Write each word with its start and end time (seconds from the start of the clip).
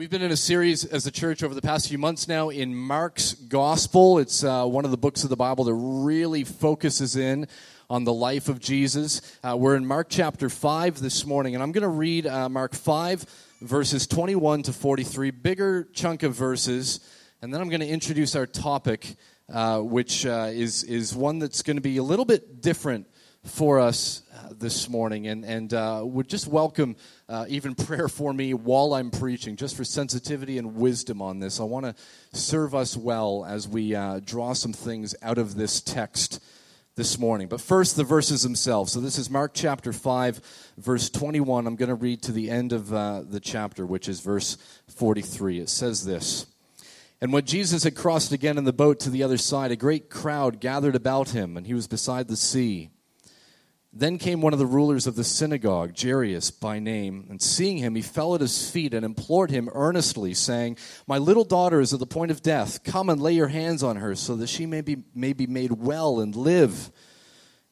We've 0.00 0.08
been 0.08 0.22
in 0.22 0.32
a 0.32 0.36
series 0.36 0.86
as 0.86 1.06
a 1.06 1.10
church 1.10 1.42
over 1.42 1.52
the 1.54 1.60
past 1.60 1.90
few 1.90 1.98
months 1.98 2.26
now 2.26 2.48
in 2.48 2.74
Mark's 2.74 3.34
Gospel. 3.34 4.18
It's 4.18 4.42
uh, 4.42 4.64
one 4.64 4.86
of 4.86 4.92
the 4.92 4.96
books 4.96 5.24
of 5.24 5.28
the 5.28 5.36
Bible 5.36 5.64
that 5.64 5.74
really 5.74 6.42
focuses 6.42 7.16
in 7.16 7.46
on 7.90 8.04
the 8.04 8.12
life 8.14 8.48
of 8.48 8.60
Jesus. 8.60 9.20
Uh, 9.44 9.58
we're 9.58 9.76
in 9.76 9.84
Mark 9.84 10.06
chapter 10.08 10.48
5 10.48 11.00
this 11.00 11.26
morning, 11.26 11.52
and 11.52 11.62
I'm 11.62 11.70
going 11.70 11.82
to 11.82 11.88
read 11.88 12.26
uh, 12.26 12.48
Mark 12.48 12.74
5, 12.74 13.26
verses 13.60 14.06
21 14.06 14.62
to 14.62 14.72
43, 14.72 15.32
bigger 15.32 15.84
chunk 15.92 16.22
of 16.22 16.32
verses, 16.32 17.00
and 17.42 17.52
then 17.52 17.60
I'm 17.60 17.68
going 17.68 17.82
to 17.82 17.86
introduce 17.86 18.34
our 18.34 18.46
topic, 18.46 19.16
uh, 19.52 19.80
which 19.80 20.24
uh, 20.24 20.48
is, 20.50 20.82
is 20.82 21.14
one 21.14 21.40
that's 21.40 21.60
going 21.60 21.76
to 21.76 21.82
be 21.82 21.98
a 21.98 22.02
little 22.02 22.24
bit 22.24 22.62
different 22.62 23.06
for 23.44 23.80
us 23.80 24.22
uh, 24.34 24.52
this 24.58 24.88
morning 24.88 25.26
and, 25.26 25.44
and 25.44 25.72
uh, 25.72 26.02
would 26.04 26.28
just 26.28 26.46
welcome 26.46 26.96
uh, 27.28 27.46
even 27.48 27.74
prayer 27.74 28.08
for 28.08 28.32
me 28.32 28.52
while 28.54 28.94
I'm 28.94 29.10
preaching, 29.10 29.56
just 29.56 29.76
for 29.76 29.84
sensitivity 29.84 30.58
and 30.58 30.76
wisdom 30.76 31.22
on 31.22 31.40
this. 31.40 31.60
I 31.60 31.64
want 31.64 31.86
to 31.86 31.94
serve 32.38 32.74
us 32.74 32.96
well 32.96 33.46
as 33.48 33.66
we 33.66 33.94
uh, 33.94 34.20
draw 34.24 34.52
some 34.52 34.72
things 34.72 35.14
out 35.22 35.38
of 35.38 35.54
this 35.54 35.80
text 35.80 36.42
this 36.96 37.18
morning. 37.18 37.48
But 37.48 37.62
first, 37.62 37.96
the 37.96 38.04
verses 38.04 38.42
themselves. 38.42 38.92
So 38.92 39.00
this 39.00 39.16
is 39.16 39.30
Mark 39.30 39.52
chapter 39.54 39.92
5, 39.92 40.74
verse 40.76 41.08
21. 41.08 41.66
I'm 41.66 41.76
going 41.76 41.88
to 41.88 41.94
read 41.94 42.22
to 42.24 42.32
the 42.32 42.50
end 42.50 42.72
of 42.72 42.92
uh, 42.92 43.22
the 43.22 43.40
chapter, 43.40 43.86
which 43.86 44.08
is 44.08 44.20
verse 44.20 44.58
43. 44.88 45.60
It 45.60 45.68
says 45.70 46.04
this. 46.04 46.46
And 47.22 47.32
when 47.32 47.44
Jesus 47.44 47.84
had 47.84 47.94
crossed 47.94 48.32
again 48.32 48.58
in 48.58 48.64
the 48.64 48.72
boat 48.72 49.00
to 49.00 49.10
the 49.10 49.22
other 49.22 49.38
side, 49.38 49.70
a 49.70 49.76
great 49.76 50.10
crowd 50.10 50.60
gathered 50.60 50.96
about 50.96 51.30
him, 51.30 51.56
and 51.56 51.66
he 51.66 51.74
was 51.74 51.86
beside 51.86 52.28
the 52.28 52.36
sea. 52.36 52.90
Then 53.92 54.18
came 54.18 54.40
one 54.40 54.52
of 54.52 54.60
the 54.60 54.66
rulers 54.66 55.08
of 55.08 55.16
the 55.16 55.24
synagogue, 55.24 55.98
Jairus 56.00 56.52
by 56.52 56.78
name, 56.78 57.26
and 57.28 57.42
seeing 57.42 57.78
him, 57.78 57.96
he 57.96 58.02
fell 58.02 58.36
at 58.36 58.40
his 58.40 58.70
feet 58.70 58.94
and 58.94 59.04
implored 59.04 59.50
him 59.50 59.68
earnestly, 59.72 60.32
saying, 60.32 60.76
My 61.08 61.18
little 61.18 61.42
daughter 61.42 61.80
is 61.80 61.92
at 61.92 61.98
the 61.98 62.06
point 62.06 62.30
of 62.30 62.40
death. 62.40 62.84
Come 62.84 63.08
and 63.08 63.20
lay 63.20 63.32
your 63.32 63.48
hands 63.48 63.82
on 63.82 63.96
her, 63.96 64.14
so 64.14 64.36
that 64.36 64.48
she 64.48 64.64
may 64.64 64.80
be, 64.80 65.02
may 65.12 65.32
be 65.32 65.48
made 65.48 65.72
well 65.72 66.20
and 66.20 66.36
live. 66.36 66.92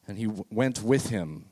And 0.07 0.17
he 0.17 0.27
went 0.49 0.83
with 0.83 1.09
him. 1.09 1.45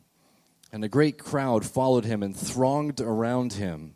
And 0.74 0.84
a 0.84 0.90
great 0.90 1.18
crowd 1.18 1.66
followed 1.66 2.04
him 2.04 2.22
and 2.22 2.36
thronged 2.36 3.00
around 3.00 3.54
him. 3.54 3.96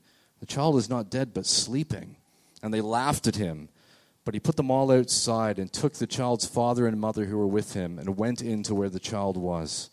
The 0.41 0.47
child 0.47 0.75
is 0.75 0.89
not 0.89 1.09
dead, 1.09 1.33
but 1.33 1.45
sleeping. 1.45 2.17
And 2.61 2.73
they 2.73 2.81
laughed 2.81 3.27
at 3.27 3.37
him. 3.37 3.69
But 4.25 4.33
he 4.33 4.39
put 4.39 4.57
them 4.57 4.69
all 4.69 4.91
outside 4.91 5.57
and 5.57 5.71
took 5.71 5.93
the 5.93 6.07
child's 6.07 6.45
father 6.45 6.85
and 6.85 6.99
mother 6.99 7.25
who 7.25 7.37
were 7.37 7.47
with 7.47 7.73
him 7.73 7.97
and 7.97 8.17
went 8.17 8.41
in 8.41 8.61
to 8.63 8.75
where 8.75 8.89
the 8.89 8.99
child 8.99 9.37
was. 9.37 9.89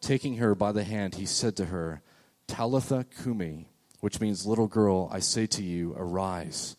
Taking 0.00 0.38
her 0.38 0.54
by 0.54 0.72
the 0.72 0.84
hand, 0.84 1.16
he 1.16 1.26
said 1.26 1.56
to 1.56 1.66
her, 1.66 2.00
Talitha 2.48 3.06
Kumi, 3.22 3.66
which 4.00 4.20
means, 4.20 4.46
Little 4.46 4.66
girl, 4.66 5.08
I 5.12 5.20
say 5.20 5.46
to 5.46 5.62
you, 5.62 5.94
arise. 5.96 6.76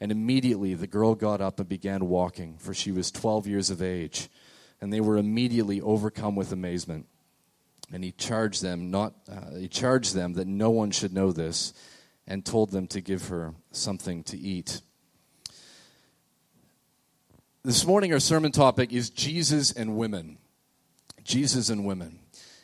And 0.00 0.12
immediately 0.12 0.74
the 0.74 0.86
girl 0.86 1.14
got 1.14 1.40
up 1.40 1.58
and 1.58 1.68
began 1.68 2.08
walking, 2.08 2.56
for 2.58 2.74
she 2.74 2.92
was 2.92 3.10
12 3.10 3.46
years 3.46 3.70
of 3.70 3.82
age. 3.82 4.28
And 4.80 4.92
they 4.92 5.00
were 5.00 5.16
immediately 5.16 5.80
overcome 5.80 6.36
with 6.36 6.52
amazement. 6.52 7.06
And 7.92 8.02
he 8.02 8.12
charged 8.12 8.62
them 8.62 8.90
not 8.90 9.12
uh, 9.30 9.56
he 9.56 9.68
charged 9.68 10.14
them 10.14 10.32
that 10.34 10.46
no 10.46 10.70
one 10.70 10.90
should 10.90 11.12
know 11.12 11.30
this 11.30 11.74
and 12.26 12.44
told 12.44 12.70
them 12.70 12.86
to 12.88 13.00
give 13.00 13.28
her 13.28 13.54
something 13.70 14.22
to 14.24 14.38
eat. 14.38 14.80
This 17.64 17.86
morning, 17.86 18.12
our 18.12 18.20
sermon 18.20 18.52
topic 18.52 18.92
is 18.92 19.10
Jesus 19.10 19.72
and 19.72 19.96
women. 19.96 20.38
Jesus 21.22 21.68
and 21.68 21.84
women. 21.84 22.18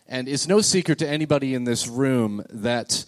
And 0.06 0.28
it's 0.28 0.48
no 0.48 0.60
secret 0.60 0.98
to 0.98 1.08
anybody 1.08 1.54
in 1.54 1.64
this 1.64 1.86
room 1.86 2.44
that 2.50 3.04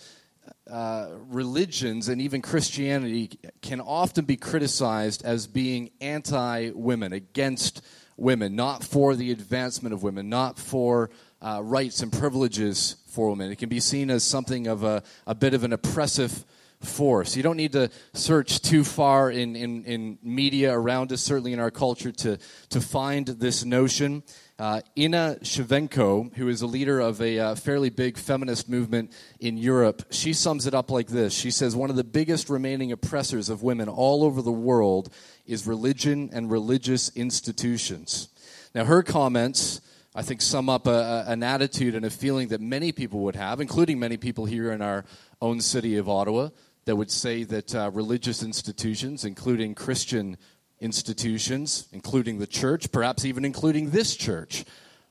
uh, 0.71 1.09
religions 1.28 2.09
and 2.09 2.21
even 2.21 2.43
Christianity 2.43 3.39
can 3.60 3.81
often 3.81 4.25
be 4.25 4.37
criticized 4.37 5.25
as 5.25 5.47
being 5.47 5.91
anti 6.00 6.71
women, 6.71 7.12
against 7.12 7.83
women, 8.16 8.55
not 8.55 8.84
for 8.84 9.16
the 9.16 9.33
advancement 9.33 9.93
of 9.93 10.03
women, 10.03 10.28
not 10.28 10.59
for 10.59 11.10
uh, 11.43 11.61
rights 11.62 12.03
and 12.03 12.12
privileges 12.12 12.97
for 13.09 13.31
women. 13.31 13.51
It 13.51 13.56
can 13.56 13.69
be 13.69 13.81
seen 13.81 14.11
as 14.11 14.25
something 14.25 14.67
of 14.67 14.84
a, 14.84 15.03
a 15.27 15.34
bit 15.34 15.55
of 15.55 15.65
an 15.65 15.73
oppressive 15.73 16.45
force. 16.83 17.37
You 17.37 17.43
don't 17.43 17.56
need 17.56 17.73
to 17.73 17.91
search 18.15 18.62
too 18.62 18.84
far 18.84 19.31
in, 19.31 19.55
in, 19.55 19.84
in 19.84 20.19
media 20.23 20.73
around 20.73 21.12
us, 21.12 21.21
certainly 21.21 21.53
in 21.53 21.61
our 21.61 21.71
culture, 21.71 22.12
to, 22.12 22.39
to 22.71 22.81
find 22.81 23.27
this 23.27 23.65
notion. 23.65 24.23
Uh, 24.59 24.81
Inna 24.97 25.37
Shevchenko, 25.43 26.34
who 26.37 26.49
is 26.49 26.62
a 26.62 26.67
leader 26.67 27.01
of 27.01 27.21
a 27.21 27.39
uh, 27.39 27.55
fairly 27.55 27.91
big 27.91 28.17
feminist 28.17 28.69
movement 28.69 29.12
in 29.41 29.57
Europe, 29.57 30.03
she 30.11 30.33
sums 30.33 30.67
it 30.67 30.75
up 30.75 30.91
like 30.91 31.09
this. 31.09 31.34
She 31.34 31.51
says, 31.51 31.77
One 31.77 31.91
of 31.91 31.97
the 31.97 32.05
biggest 32.05 32.51
remaining 32.51 32.93
oppressors 32.93 33.49
of 33.49 33.62
women 33.62 33.89
all 33.89 34.25
over 34.25 34.43
the 34.43 34.53
world 34.53 35.12
is 35.47 35.67
religion 35.67 36.31
and 36.33 36.51
religious 36.51 37.11
institutions. 37.17 38.28
Now, 38.75 38.84
her 38.84 39.03
comments, 39.03 39.81
I 40.15 40.22
think, 40.22 40.41
sum 40.41 40.69
up 40.69 40.87
a, 40.87 41.25
a, 41.26 41.31
an 41.31 41.43
attitude 41.43 41.94
and 41.94 42.04
a 42.04 42.10
feeling 42.10 42.48
that 42.48 42.60
many 42.60 42.91
people 42.91 43.21
would 43.21 43.37
have, 43.37 43.60
including 43.60 43.98
many 43.98 44.16
people 44.16 44.44
here 44.44 44.72
in 44.72 44.82
our 44.82 45.04
own 45.41 45.60
city 45.60 45.97
of 45.97 46.09
Ottawa, 46.09 46.48
that 46.84 46.97
would 46.97 47.10
say 47.10 47.44
that 47.44 47.75
uh, 47.75 47.91
religious 47.93 48.43
institutions, 48.43 49.25
including 49.25 49.75
Christian 49.75 50.37
institutions, 50.81 51.87
including 51.93 52.38
the 52.38 52.47
church, 52.47 52.91
perhaps 52.91 53.25
even 53.25 53.44
including 53.44 53.91
this 53.91 54.16
church, 54.16 54.65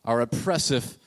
are 0.03 0.19
oppressive 0.19 0.97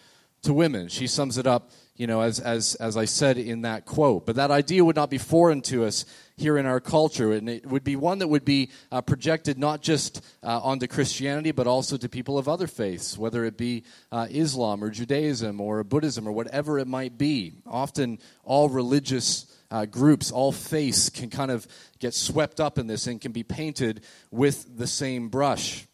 to 0.43 0.55
women. 0.55 0.89
She 0.89 1.07
sums 1.07 1.37
it 1.37 1.47
up, 1.47 1.71
you 1.97 2.07
know, 2.07 2.23
as, 2.23 2.41
as, 2.41 2.75
as 2.77 2.97
I 2.97 3.05
said 3.05 3.37
in 3.37 3.63
that 3.63 3.85
quote. 3.85 4.25
But 4.25 4.37
that 4.37 4.51
idea 4.51 4.85
would 4.85 4.97
not 4.97 5.11
be 5.11 5.19
foreign 5.19 5.61
to 5.63 5.85
us 5.85 6.07
here 6.37 6.57
in 6.57 6.65
our 6.65 6.81
culture, 6.81 7.33
and 7.33 7.49
it 7.49 7.67
would 7.67 7.85
be 7.85 7.97
one 7.97 8.19
that 8.21 8.29
would 8.29 8.45
be 8.45 8.71
uh, 8.91 9.03
projected 9.03 9.59
not 9.59 9.83
just 9.83 10.25
uh, 10.43 10.61
onto 10.61 10.87
Christianity, 10.87 11.53
but 11.53 11.67
also 11.67 11.97
to 11.97 12.09
people 12.09 12.39
of 12.39 12.49
other 12.49 12.67
faiths, 12.67 13.19
whether 13.19 13.45
it 13.45 13.57
be 13.57 13.85
uh, 14.11 14.27
Islam 14.31 14.83
or 14.83 14.91
Judaism 14.91 15.61
or 15.61 15.85
Buddhism 15.85 16.27
or 16.27 16.33
whatever 16.33 16.79
it 16.79 16.89
might 16.89 17.19
be. 17.19 17.53
Often, 17.67 18.19
all 18.45 18.69
religious 18.69 19.47
uh, 19.71 19.85
groups, 19.85 20.31
all 20.31 20.53
faiths 20.53 21.11
can 21.11 21.31
kind 21.31 21.51
of 21.51 21.67
get 21.99 22.15
swept 22.15 22.61
up 22.61 22.79
in 22.79 22.87
this 22.87 23.07
and 23.07 23.21
can 23.21 23.33
be 23.33 23.43
painted 23.43 24.03
with 24.31 24.77
the 24.77 24.87
same 24.87 25.29
brush. 25.29 25.87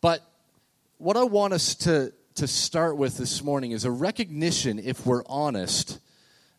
But 0.00 0.20
what 0.98 1.16
I 1.16 1.24
want 1.24 1.52
us 1.52 1.74
to, 1.76 2.12
to 2.36 2.46
start 2.46 2.96
with 2.96 3.18
this 3.18 3.42
morning 3.42 3.72
is 3.72 3.84
a 3.84 3.90
recognition, 3.90 4.78
if 4.78 5.06
we're 5.06 5.24
honest, 5.26 6.00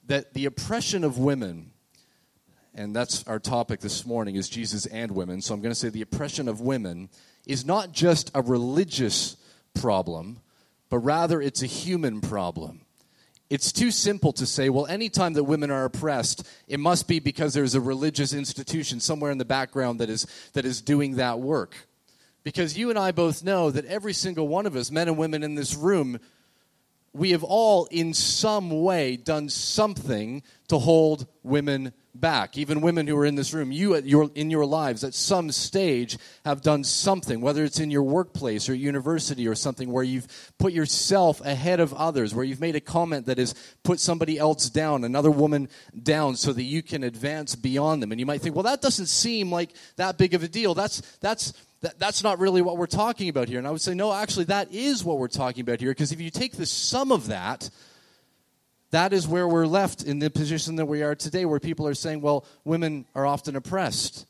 that 0.07 0.33
the 0.33 0.45
oppression 0.45 1.03
of 1.03 1.17
women, 1.17 1.71
and 2.75 2.95
that's 2.95 3.25
our 3.27 3.39
topic 3.39 3.79
this 3.79 4.05
morning, 4.05 4.35
is 4.35 4.49
Jesus 4.49 4.85
and 4.85 5.11
women. 5.11 5.41
So 5.41 5.53
I'm 5.53 5.61
going 5.61 5.71
to 5.71 5.79
say 5.79 5.89
the 5.89 6.01
oppression 6.01 6.47
of 6.47 6.61
women 6.61 7.09
is 7.45 7.65
not 7.65 7.91
just 7.91 8.31
a 8.35 8.41
religious 8.41 9.35
problem, 9.73 10.41
but 10.89 10.99
rather 10.99 11.41
it's 11.41 11.63
a 11.63 11.67
human 11.67 12.21
problem. 12.21 12.81
It's 13.49 13.71
too 13.71 13.91
simple 13.91 14.33
to 14.33 14.45
say, 14.45 14.69
well, 14.69 14.87
anytime 14.87 15.33
that 15.33 15.43
women 15.43 15.69
are 15.69 15.85
oppressed, 15.85 16.47
it 16.67 16.79
must 16.79 17.07
be 17.07 17.19
because 17.19 17.53
there's 17.53 17.75
a 17.75 17.81
religious 17.81 18.33
institution 18.33 18.99
somewhere 18.99 19.31
in 19.31 19.37
the 19.37 19.45
background 19.45 19.99
that 19.99 20.09
is, 20.09 20.25
that 20.53 20.65
is 20.65 20.81
doing 20.81 21.17
that 21.17 21.39
work. 21.39 21.75
Because 22.43 22.77
you 22.77 22.89
and 22.89 22.99
I 22.99 23.11
both 23.11 23.43
know 23.43 23.71
that 23.71 23.85
every 23.85 24.13
single 24.13 24.47
one 24.47 24.65
of 24.65 24.75
us, 24.75 24.91
men 24.91 25.07
and 25.07 25.17
women 25.17 25.43
in 25.43 25.55
this 25.55 25.75
room, 25.75 26.19
we 27.13 27.31
have 27.31 27.43
all 27.43 27.85
in 27.91 28.13
some 28.13 28.81
way 28.81 29.15
done 29.15 29.47
something 29.47 30.41
to 30.67 30.79
hold 30.79 31.27
women 31.43 31.93
back. 32.15 32.57
Even 32.57 32.81
women 32.81 33.07
who 33.07 33.15
are 33.17 33.25
in 33.25 33.35
this 33.35 33.53
room, 33.53 33.71
you 33.71 33.95
your, 33.97 34.31
in 34.33 34.49
your 34.49 34.65
lives 34.65 35.03
at 35.03 35.13
some 35.13 35.51
stage 35.51 36.17
have 36.43 36.61
done 36.61 36.83
something, 36.83 37.39
whether 37.39 37.63
it's 37.63 37.79
in 37.79 37.91
your 37.91 38.03
workplace 38.03 38.67
or 38.67 38.73
university 38.73 39.47
or 39.47 39.55
something 39.55 39.91
where 39.91 40.03
you've 40.03 40.53
put 40.57 40.73
yourself 40.73 41.39
ahead 41.41 41.79
of 41.79 41.93
others, 41.93 42.33
where 42.33 42.45
you've 42.45 42.59
made 42.59 42.75
a 42.75 42.81
comment 42.81 43.27
that 43.27 43.37
has 43.37 43.53
put 43.83 43.99
somebody 43.99 44.37
else 44.37 44.69
down, 44.69 45.03
another 45.03 45.31
woman 45.31 45.69
down, 46.01 46.35
so 46.35 46.51
that 46.51 46.63
you 46.63 46.81
can 46.81 47.03
advance 47.03 47.55
beyond 47.55 48.01
them. 48.01 48.11
And 48.11 48.19
you 48.19 48.25
might 48.25 48.41
think, 48.41 48.55
well, 48.55 48.63
that 48.63 48.81
doesn't 48.81 49.07
seem 49.07 49.51
like 49.51 49.69
that 49.97 50.17
big 50.17 50.33
of 50.33 50.43
a 50.43 50.47
deal. 50.47 50.73
That's, 50.73 51.01
that's, 51.19 51.53
that, 51.83 51.99
that's 51.99 52.23
not 52.23 52.39
really 52.39 52.61
what 52.61 52.77
we're 52.77 52.87
talking 52.87 53.29
about 53.29 53.49
here. 53.49 53.59
And 53.59 53.67
I 53.67 53.71
would 53.71 53.81
say, 53.81 53.93
no, 53.93 54.11
actually, 54.11 54.45
that 54.45 54.71
is 54.73 55.03
what 55.03 55.19
we're 55.19 55.27
talking 55.27 55.61
about 55.61 55.79
here, 55.79 55.91
because 55.91 56.11
if 56.11 56.19
you 56.19 56.29
take 56.29 56.53
the 56.53 56.65
sum 56.65 57.11
of 57.11 57.27
that, 57.27 57.69
that 58.91 59.11
is 59.11 59.27
where 59.27 59.47
we're 59.47 59.67
left 59.67 60.03
in 60.03 60.19
the 60.19 60.29
position 60.29 60.77
that 60.77 60.85
we 60.85 61.03
are 61.03 61.13
today, 61.13 61.45
where 61.45 61.59
people 61.59 61.85
are 61.87 61.93
saying, 61.93 62.21
well, 62.21 62.45
women 62.63 63.05
are 63.13 63.25
often 63.25 63.55
oppressed. 63.55 64.25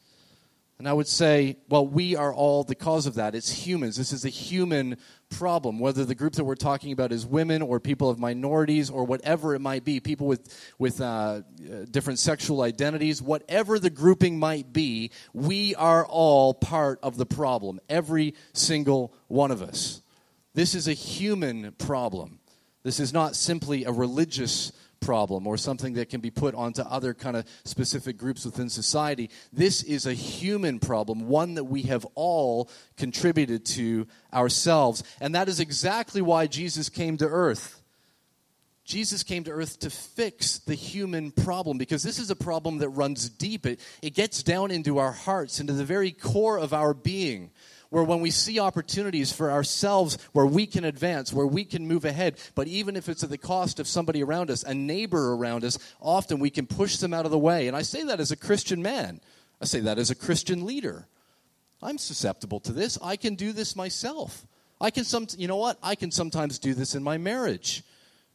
And 0.83 0.89
I 0.89 0.91
would 0.91 1.07
say, 1.07 1.55
well, 1.69 1.87
we 1.87 2.17
are 2.17 2.33
all 2.33 2.65
the 2.65 2.75
cause 2.75 3.05
of 3.05 3.15
that. 3.15 3.35
It's 3.35 3.49
humans. 3.49 3.95
This 3.95 4.11
is 4.11 4.25
a 4.25 4.29
human 4.29 4.97
problem. 5.29 5.79
Whether 5.79 6.03
the 6.03 6.13
group 6.13 6.33
that 6.33 6.43
we're 6.43 6.55
talking 6.55 6.91
about 6.91 7.13
is 7.13 7.25
women 7.25 7.61
or 7.61 7.79
people 7.79 8.09
of 8.09 8.19
minorities 8.19 8.89
or 8.89 9.05
whatever 9.05 9.55
it 9.55 9.59
might 9.59 9.85
be, 9.85 10.01
people 10.01 10.27
with, 10.27 10.53
with 10.77 10.99
uh, 10.99 11.43
different 11.89 12.19
sexual 12.19 12.63
identities, 12.63 13.21
whatever 13.21 13.79
the 13.79 13.89
grouping 13.89 14.37
might 14.37 14.73
be, 14.73 15.11
we 15.31 15.73
are 15.75 16.05
all 16.05 16.53
part 16.53 16.99
of 17.01 17.15
the 17.15 17.25
problem. 17.25 17.79
Every 17.87 18.35
single 18.51 19.13
one 19.29 19.51
of 19.51 19.61
us. 19.61 20.01
This 20.53 20.75
is 20.75 20.89
a 20.89 20.93
human 20.93 21.71
problem. 21.77 22.39
This 22.83 22.99
is 22.99 23.13
not 23.13 23.37
simply 23.37 23.85
a 23.85 23.91
religious 23.93 24.73
problem 25.03 25.45
or 25.45 25.57
something 25.57 25.93
that 25.93 26.09
can 26.09 26.21
be 26.21 26.31
put 26.31 26.55
onto 26.55 26.81
other 26.81 27.13
kind 27.13 27.35
of 27.35 27.45
specific 27.63 28.17
groups 28.17 28.45
within 28.45 28.69
society. 28.69 29.29
This 29.51 29.83
is 29.83 30.05
a 30.05 30.13
human 30.13 30.79
problem, 30.79 31.27
one 31.27 31.55
that 31.55 31.65
we 31.65 31.83
have 31.83 32.05
all 32.15 32.69
contributed 32.97 33.65
to 33.65 34.07
ourselves. 34.33 35.03
And 35.19 35.35
that 35.35 35.49
is 35.49 35.59
exactly 35.59 36.21
why 36.21 36.47
Jesus 36.47 36.89
came 36.89 37.17
to 37.17 37.27
earth. 37.27 37.81
Jesus 38.85 39.23
came 39.23 39.45
to 39.45 39.51
earth 39.51 39.79
to 39.79 39.89
fix 39.89 40.59
the 40.59 40.75
human 40.75 41.31
problem 41.31 41.77
because 41.77 42.03
this 42.03 42.19
is 42.19 42.29
a 42.29 42.35
problem 42.35 42.79
that 42.79 42.89
runs 42.89 43.29
deep. 43.29 43.65
It, 43.65 43.79
it 44.01 44.13
gets 44.13 44.43
down 44.43 44.71
into 44.71 44.97
our 44.97 45.13
hearts, 45.13 45.59
into 45.59 45.73
the 45.73 45.85
very 45.85 46.11
core 46.11 46.57
of 46.57 46.73
our 46.73 46.93
being 46.93 47.51
where 47.93 48.03
when 48.03 48.21
we 48.21 48.31
see 48.31 48.59
opportunities 48.59 49.31
for 49.31 49.51
ourselves 49.51 50.17
where 50.31 50.47
we 50.47 50.65
can 50.65 50.83
advance, 50.83 51.31
where 51.31 51.45
we 51.45 51.63
can 51.63 51.87
move 51.87 52.05
ahead, 52.05 52.39
but 52.55 52.67
even 52.67 52.95
if 52.95 53.07
it's 53.07 53.23
at 53.23 53.29
the 53.29 53.37
cost 53.37 53.79
of 53.79 53.87
somebody 53.87 54.23
around 54.23 54.49
us, 54.49 54.63
a 54.63 54.73
neighbor 54.73 55.35
around 55.35 55.63
us, 55.63 55.77
often 56.01 56.39
we 56.39 56.49
can 56.49 56.65
push 56.65 56.97
them 56.97 57.13
out 57.13 57.25
of 57.25 57.29
the 57.29 57.37
way. 57.37 57.67
And 57.67 57.77
I 57.77 57.83
say 57.83 58.01
that 58.05 58.19
as 58.19 58.31
a 58.31 58.35
Christian 58.35 58.81
man, 58.81 59.21
I 59.61 59.65
say 59.65 59.79
that 59.81 59.99
as 59.99 60.09
a 60.09 60.15
Christian 60.15 60.65
leader. 60.65 61.07
I'm 61.83 61.99
susceptible 61.99 62.59
to 62.61 62.71
this. 62.71 62.97
I 62.99 63.15
can 63.15 63.35
do 63.35 63.53
this 63.53 63.75
myself. 63.75 64.47
I 64.81 64.89
can 64.89 65.03
some 65.03 65.27
you 65.37 65.47
know 65.47 65.57
what? 65.57 65.77
I 65.83 65.93
can 65.93 66.09
sometimes 66.09 66.57
do 66.57 66.73
this 66.73 66.95
in 66.95 67.03
my 67.03 67.19
marriage. 67.19 67.83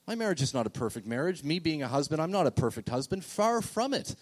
My 0.06 0.14
marriage 0.14 0.40
is 0.40 0.54
not 0.54 0.68
a 0.68 0.70
perfect 0.70 1.04
marriage. 1.04 1.42
Me 1.42 1.58
being 1.58 1.82
a 1.82 1.88
husband, 1.88 2.22
I'm 2.22 2.30
not 2.30 2.46
a 2.46 2.52
perfect 2.52 2.90
husband. 2.90 3.24
Far 3.24 3.60
from 3.60 3.92
it. 3.92 4.14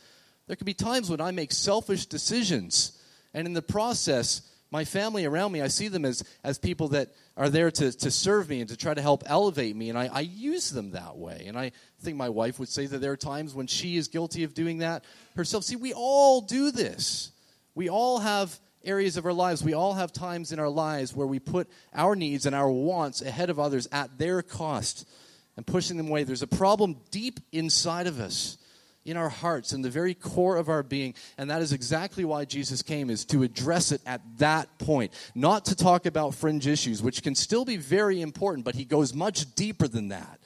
There 0.47 0.57
can 0.57 0.65
be 0.65 0.73
times 0.73 1.11
when 1.11 1.21
I 1.21 1.31
make 1.31 1.53
selfish 1.53 2.07
decisions, 2.07 2.99
and 3.35 3.47
in 3.47 3.53
the 3.53 3.61
process, 3.61 4.41
my 4.71 4.85
family 4.85 5.25
around 5.25 5.53
me, 5.53 5.63
I 5.63 5.69
see 5.69 5.89
them 5.89 6.05
as, 6.05 6.25
as 6.43 6.59
people 6.59 6.89
that 6.89 7.13
are 7.37 7.49
there 7.49 7.71
to, 7.71 7.93
to 7.93 8.11
serve 8.11 8.49
me 8.49 8.61
and 8.61 8.69
to 8.71 8.77
try 8.77 8.95
to 8.95 9.03
help 9.03 9.23
elevate 9.27 9.77
me, 9.77 9.91
and 9.91 9.99
I, 9.99 10.09
I 10.13 10.21
use 10.21 10.71
them 10.71 10.91
that 10.93 11.17
way. 11.17 11.45
And 11.47 11.57
I 11.57 11.73
think 12.01 12.17
my 12.17 12.29
wife 12.29 12.59
would 12.59 12.69
say 12.69 12.87
that 12.87 12.99
there 12.99 13.13
are 13.13 13.17
times 13.17 13.55
when 13.55 13.69
she 13.69 13.97
is 13.97 14.09
guilty 14.09 14.43
of 14.45 14.55
doing 14.55 14.79
that 14.79 15.05
herself. 15.37 15.65
See, 15.65 15.77
we 15.77 15.93
all 15.93 16.41
do 16.41 16.71
this. 16.71 17.31
We 17.75 17.89
all 17.89 18.19
have 18.19 18.59
areas 18.85 19.17
of 19.17 19.27
our 19.27 19.33
lives, 19.33 19.65
we 19.65 19.75
all 19.75 19.95
have 19.95 20.13
times 20.13 20.53
in 20.53 20.61
our 20.61 20.69
lives 20.69 21.15
where 21.15 21.27
we 21.27 21.41
put 21.41 21.69
our 21.93 22.15
needs 22.15 22.47
and 22.47 22.55
our 22.55 22.71
wants 22.71 23.21
ahead 23.21 23.51
of 23.51 23.59
others 23.59 23.89
at 23.91 24.17
their 24.17 24.43
cost 24.43 25.09
and 25.57 25.67
pushing 25.67 25.97
them 25.97 26.09
away. 26.09 26.23
There's 26.23 26.43
a 26.43 26.47
problem 26.47 26.97
deep 27.11 27.41
inside 27.51 28.07
of 28.07 28.21
us 28.21 28.59
in 29.07 29.17
our 29.17 29.29
hearts, 29.29 29.73
in 29.73 29.83
the 29.83 29.91
very 29.91 30.15
core 30.15 30.57
of 30.57 30.69
our 30.69 30.83
being. 30.83 31.15
And 31.39 31.51
that 31.51 31.63
is 31.63 31.73
exactly 31.73 32.25
why 32.25 32.45
Jesus 32.45 32.83
came, 32.83 33.09
is 33.09 33.25
to 33.27 33.43
address 33.43 33.93
it 33.93 34.01
at 34.05 34.21
that 34.39 34.79
point. 34.79 35.13
Not 35.35 35.67
to 35.67 35.77
talk 35.77 36.07
about 36.07 36.35
fringe 36.35 36.67
issues, 36.67 37.03
which 37.03 37.23
can 37.23 37.35
still 37.35 37.65
be 37.65 37.77
very 37.77 38.21
important, 38.21 38.65
but 38.65 38.75
he 38.75 38.85
goes 38.85 39.15
much 39.15 39.55
deeper 39.55 39.89
than 39.89 40.09
that. 40.09 40.41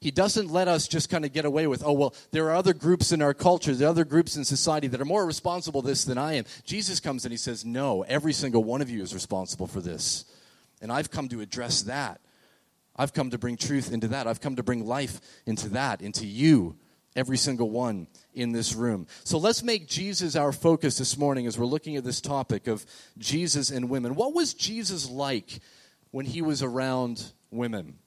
He 0.00 0.10
doesn't 0.10 0.50
let 0.50 0.68
us 0.68 0.86
just 0.86 1.08
kind 1.08 1.24
of 1.24 1.32
get 1.32 1.46
away 1.46 1.66
with, 1.66 1.82
oh, 1.82 1.94
well, 1.94 2.14
there 2.30 2.44
are 2.50 2.54
other 2.54 2.74
groups 2.74 3.10
in 3.10 3.22
our 3.22 3.32
culture, 3.32 3.74
there 3.74 3.88
are 3.88 3.90
other 3.90 4.04
groups 4.04 4.36
in 4.36 4.44
society 4.44 4.86
that 4.88 5.00
are 5.00 5.06
more 5.06 5.24
responsible 5.24 5.80
for 5.80 5.88
this 5.88 6.04
than 6.04 6.18
I 6.18 6.34
am. 6.34 6.44
Jesus 6.64 7.00
comes 7.00 7.24
and 7.24 7.32
he 7.32 7.38
says, 7.38 7.64
no, 7.64 8.02
every 8.02 8.34
single 8.34 8.62
one 8.62 8.82
of 8.82 8.90
you 8.90 9.02
is 9.02 9.14
responsible 9.14 9.66
for 9.66 9.80
this. 9.80 10.26
And 10.82 10.92
I've 10.92 11.10
come 11.10 11.28
to 11.28 11.40
address 11.40 11.82
that. 11.82 12.20
I've 12.94 13.14
come 13.14 13.30
to 13.30 13.38
bring 13.38 13.56
truth 13.56 13.92
into 13.92 14.08
that. 14.08 14.26
I've 14.26 14.42
come 14.42 14.56
to 14.56 14.62
bring 14.62 14.84
life 14.84 15.20
into 15.46 15.70
that, 15.70 16.02
into 16.02 16.26
you 16.26 16.76
every 17.16 17.36
single 17.36 17.70
one 17.70 18.06
in 18.34 18.52
this 18.52 18.74
room. 18.74 19.06
So 19.22 19.38
let's 19.38 19.62
make 19.62 19.86
Jesus 19.86 20.36
our 20.36 20.52
focus 20.52 20.98
this 20.98 21.16
morning 21.16 21.46
as 21.46 21.58
we're 21.58 21.66
looking 21.66 21.96
at 21.96 22.04
this 22.04 22.20
topic 22.20 22.66
of 22.66 22.84
Jesus 23.18 23.70
and 23.70 23.88
women. 23.88 24.14
What 24.14 24.34
was 24.34 24.54
Jesus 24.54 25.08
like 25.08 25.60
when 26.10 26.26
he 26.26 26.42
was 26.42 26.62
around 26.62 27.32
women? 27.50 27.98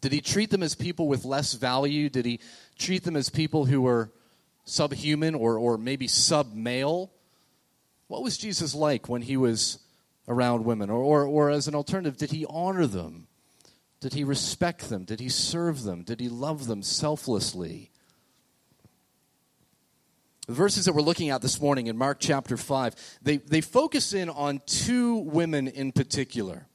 Did 0.00 0.12
he 0.12 0.20
treat 0.20 0.50
them 0.50 0.62
as 0.62 0.74
people 0.74 1.08
with 1.08 1.24
less 1.24 1.54
value? 1.54 2.08
Did 2.08 2.26
he 2.26 2.40
treat 2.78 3.04
them 3.04 3.16
as 3.16 3.28
people 3.28 3.64
who 3.64 3.82
were 3.82 4.12
subhuman 4.64 5.34
or, 5.34 5.58
or 5.58 5.78
maybe 5.78 6.08
sub 6.08 6.52
male? 6.52 7.12
What 8.08 8.22
was 8.22 8.36
Jesus 8.36 8.74
like 8.74 9.08
when 9.08 9.22
he 9.22 9.36
was 9.36 9.78
around 10.28 10.64
women? 10.64 10.90
Or, 10.90 11.02
or, 11.02 11.24
or 11.24 11.50
as 11.50 11.68
an 11.68 11.74
alternative, 11.74 12.16
did 12.16 12.32
he 12.32 12.44
honor 12.48 12.86
them? 12.86 13.28
Did 14.00 14.14
he 14.14 14.24
respect 14.24 14.90
them? 14.90 15.04
Did 15.04 15.20
he 15.20 15.28
serve 15.28 15.82
them? 15.82 16.02
Did 16.02 16.20
he 16.20 16.28
love 16.28 16.66
them 16.66 16.82
selflessly? 16.82 17.90
The 20.46 20.52
verses 20.52 20.84
that 20.84 20.92
we're 20.92 21.02
looking 21.02 21.30
at 21.30 21.42
this 21.42 21.60
morning 21.60 21.88
in 21.88 21.96
Mark 21.96 22.18
chapter 22.20 22.56
5, 22.56 23.18
they, 23.20 23.38
they 23.38 23.60
focus 23.60 24.12
in 24.12 24.30
on 24.30 24.60
two 24.64 25.16
women 25.16 25.66
in 25.66 25.90
particular. 25.90 26.68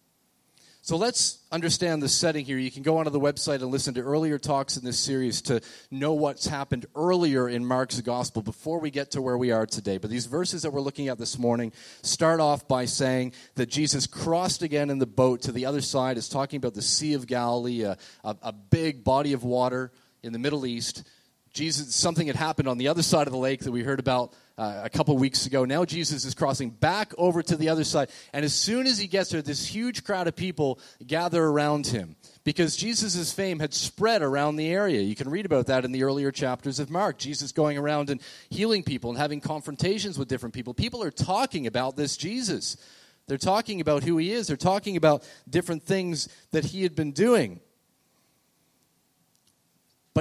So 0.84 0.98
let's 0.98 1.40
understand 1.54 2.04
the 2.04 2.10
setting 2.10 2.44
here. 2.44 2.58
You 2.58 2.72
can 2.72 2.84
go 2.84 2.98
onto 2.98 3.12
the 3.12 3.20
website 3.20 3.62
and 3.62 3.68
listen 3.68 3.94
to 3.94 4.02
earlier 4.02 4.38
talks 4.38 4.76
in 4.76 4.84
this 4.84 5.00
series 5.00 5.42
to 5.44 5.62
know 5.90 6.14
what's 6.14 6.48
happened 6.48 6.86
earlier 6.98 7.48
in 7.48 7.66
Mark's 7.66 8.02
gospel 8.02 8.42
before 8.42 8.80
we 8.80 8.92
get 8.92 9.12
to 9.12 9.22
where 9.22 9.38
we 9.38 9.52
are 9.52 9.66
today. 9.66 10.00
But 10.00 10.10
these 10.10 10.26
verses 10.26 10.64
that 10.64 10.74
we're 10.74 10.82
looking 10.82 11.08
at 11.08 11.18
this 11.18 11.40
morning 11.40 11.72
start 12.02 12.42
off 12.42 12.68
by 12.68 12.86
saying 12.86 13.32
that 13.56 13.68
Jesus 13.68 14.06
crossed 14.06 14.64
again 14.64 14.90
in 14.90 14.98
the 14.98 15.06
boat 15.06 15.44
to 15.44 15.54
the 15.54 15.66
other 15.66 15.82
side. 15.82 16.18
It's 16.18 16.28
talking 16.28 16.58
about 16.58 16.74
the 16.74 16.82
Sea 16.82 17.14
of 17.14 17.26
Galilee, 17.26 17.84
a, 17.84 17.96
a, 18.26 18.36
a 18.42 18.52
big 18.52 19.06
body 19.06 19.32
of 19.32 19.46
water 19.46 19.94
in 20.24 20.34
the 20.34 20.40
Middle 20.40 20.66
East. 20.66 21.08
Jesus, 21.54 21.94
something 21.94 22.28
had 22.28 22.38
happened 22.38 22.70
on 22.70 22.78
the 22.78 22.88
other 22.88 23.04
side 23.04 23.28
of 23.28 23.34
the 23.34 23.40
lake 23.40 23.62
that 23.62 23.72
we 23.72 23.84
heard 23.84 24.00
about 24.00 24.34
uh, 24.58 24.82
a 24.86 24.90
couple 24.90 25.18
weeks 25.18 25.46
ago. 25.46 25.66
Now 25.66 25.84
Jesus 25.84 26.24
is 26.24 26.34
crossing 26.34 26.70
back 26.70 27.14
over 27.18 27.44
to 27.44 27.58
the 27.58 27.68
other 27.68 27.84
side. 27.84 28.10
And 28.32 28.46
as 28.46 28.54
soon 28.54 28.88
as 28.88 28.98
he 28.98 29.08
gets 29.08 29.32
there, 29.32 29.42
this 29.42 29.66
huge 29.66 30.06
crowd 30.06 30.28
of 30.28 30.36
people 30.36 30.80
gather 31.06 31.44
around 31.44 31.88
him 31.88 32.16
because 32.46 32.78
Jesus' 32.78 33.34
fame 33.34 33.60
had 33.60 33.74
spread 33.74 34.22
around 34.22 34.56
the 34.56 34.70
area. 34.70 35.02
You 35.02 35.16
can 35.16 35.30
read 35.30 35.46
about 35.46 35.68
that 35.68 35.84
in 35.84 35.92
the 35.92 36.04
earlier 36.04 36.32
chapters 36.32 36.80
of 36.80 36.90
Mark. 36.90 37.18
Jesus 37.18 37.52
going 37.52 37.78
around 37.78 38.10
and 38.10 38.22
healing 38.50 38.84
people 38.84 39.10
and 39.10 39.20
having 39.20 39.42
confrontations 39.42 40.18
with 40.18 40.30
different 40.30 40.56
people. 40.56 40.74
People 40.74 41.04
are 41.04 41.12
talking 41.12 41.68
about 41.68 41.98
this 41.98 42.16
Jesus. 42.16 42.78
They're 43.28 43.38
talking 43.38 43.82
about 43.82 44.04
who 44.04 44.18
he 44.18 44.32
is, 44.32 44.48
they're 44.48 44.58
talking 44.58 44.96
about 44.96 45.24
different 45.50 45.84
things 45.84 46.30
that 46.52 46.66
he 46.66 46.84
had 46.84 46.96
been 46.96 47.12
doing. 47.12 47.62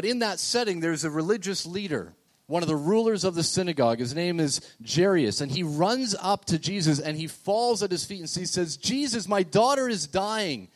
But 0.01 0.09
in 0.09 0.21
that 0.21 0.41
setting, 0.41 0.81
there's 0.81 1.05
a 1.05 1.11
religious 1.11 1.67
leader, 1.67 2.15
one 2.47 2.63
of 2.63 2.71
the 2.71 2.75
rulers 2.75 3.23
of 3.23 3.35
the 3.35 3.43
synagogue. 3.43 3.99
His 3.99 4.15
name 4.15 4.41
is 4.41 4.63
Jairus. 4.83 5.43
And 5.43 5.53
he 5.53 5.63
runs 5.63 6.17
up 6.19 6.47
to 6.47 6.59
Jesus 6.59 7.01
and 7.01 7.19
he 7.19 7.27
falls 7.27 7.83
at 7.83 7.91
his 7.91 8.07
feet 8.07 8.21
and 8.21 8.31
he 8.31 8.47
says, 8.47 8.79
Jesus, 8.79 9.29
my 9.29 9.43
daughter 9.43 9.91
is 9.91 10.07
dying. 10.07 10.69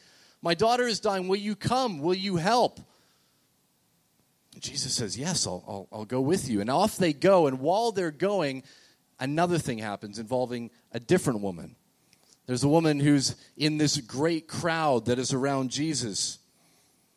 My 0.42 0.52
daughter 0.52 0.86
is 0.86 1.00
dying. 1.00 1.26
Will 1.26 1.38
you 1.38 1.56
come? 1.56 2.00
Will 2.00 2.12
you 2.12 2.36
help? 2.36 2.80
Jesus 4.58 4.92
says, 4.92 5.16
Yes, 5.16 5.46
I'll, 5.46 5.64
I'll, 5.66 5.88
I'll 5.90 6.04
go 6.04 6.20
with 6.20 6.50
you. 6.50 6.60
And 6.60 6.68
off 6.68 6.98
they 6.98 7.14
go. 7.14 7.46
And 7.46 7.60
while 7.60 7.92
they're 7.92 8.10
going, 8.10 8.62
another 9.18 9.56
thing 9.56 9.78
happens 9.78 10.18
involving 10.18 10.70
a 10.92 11.00
different 11.00 11.40
woman. 11.40 11.76
There's 12.44 12.62
a 12.62 12.68
woman 12.68 13.00
who's 13.00 13.36
in 13.56 13.78
this 13.78 13.96
great 13.96 14.48
crowd 14.48 15.06
that 15.06 15.18
is 15.18 15.32
around 15.32 15.70
Jesus. 15.70 16.40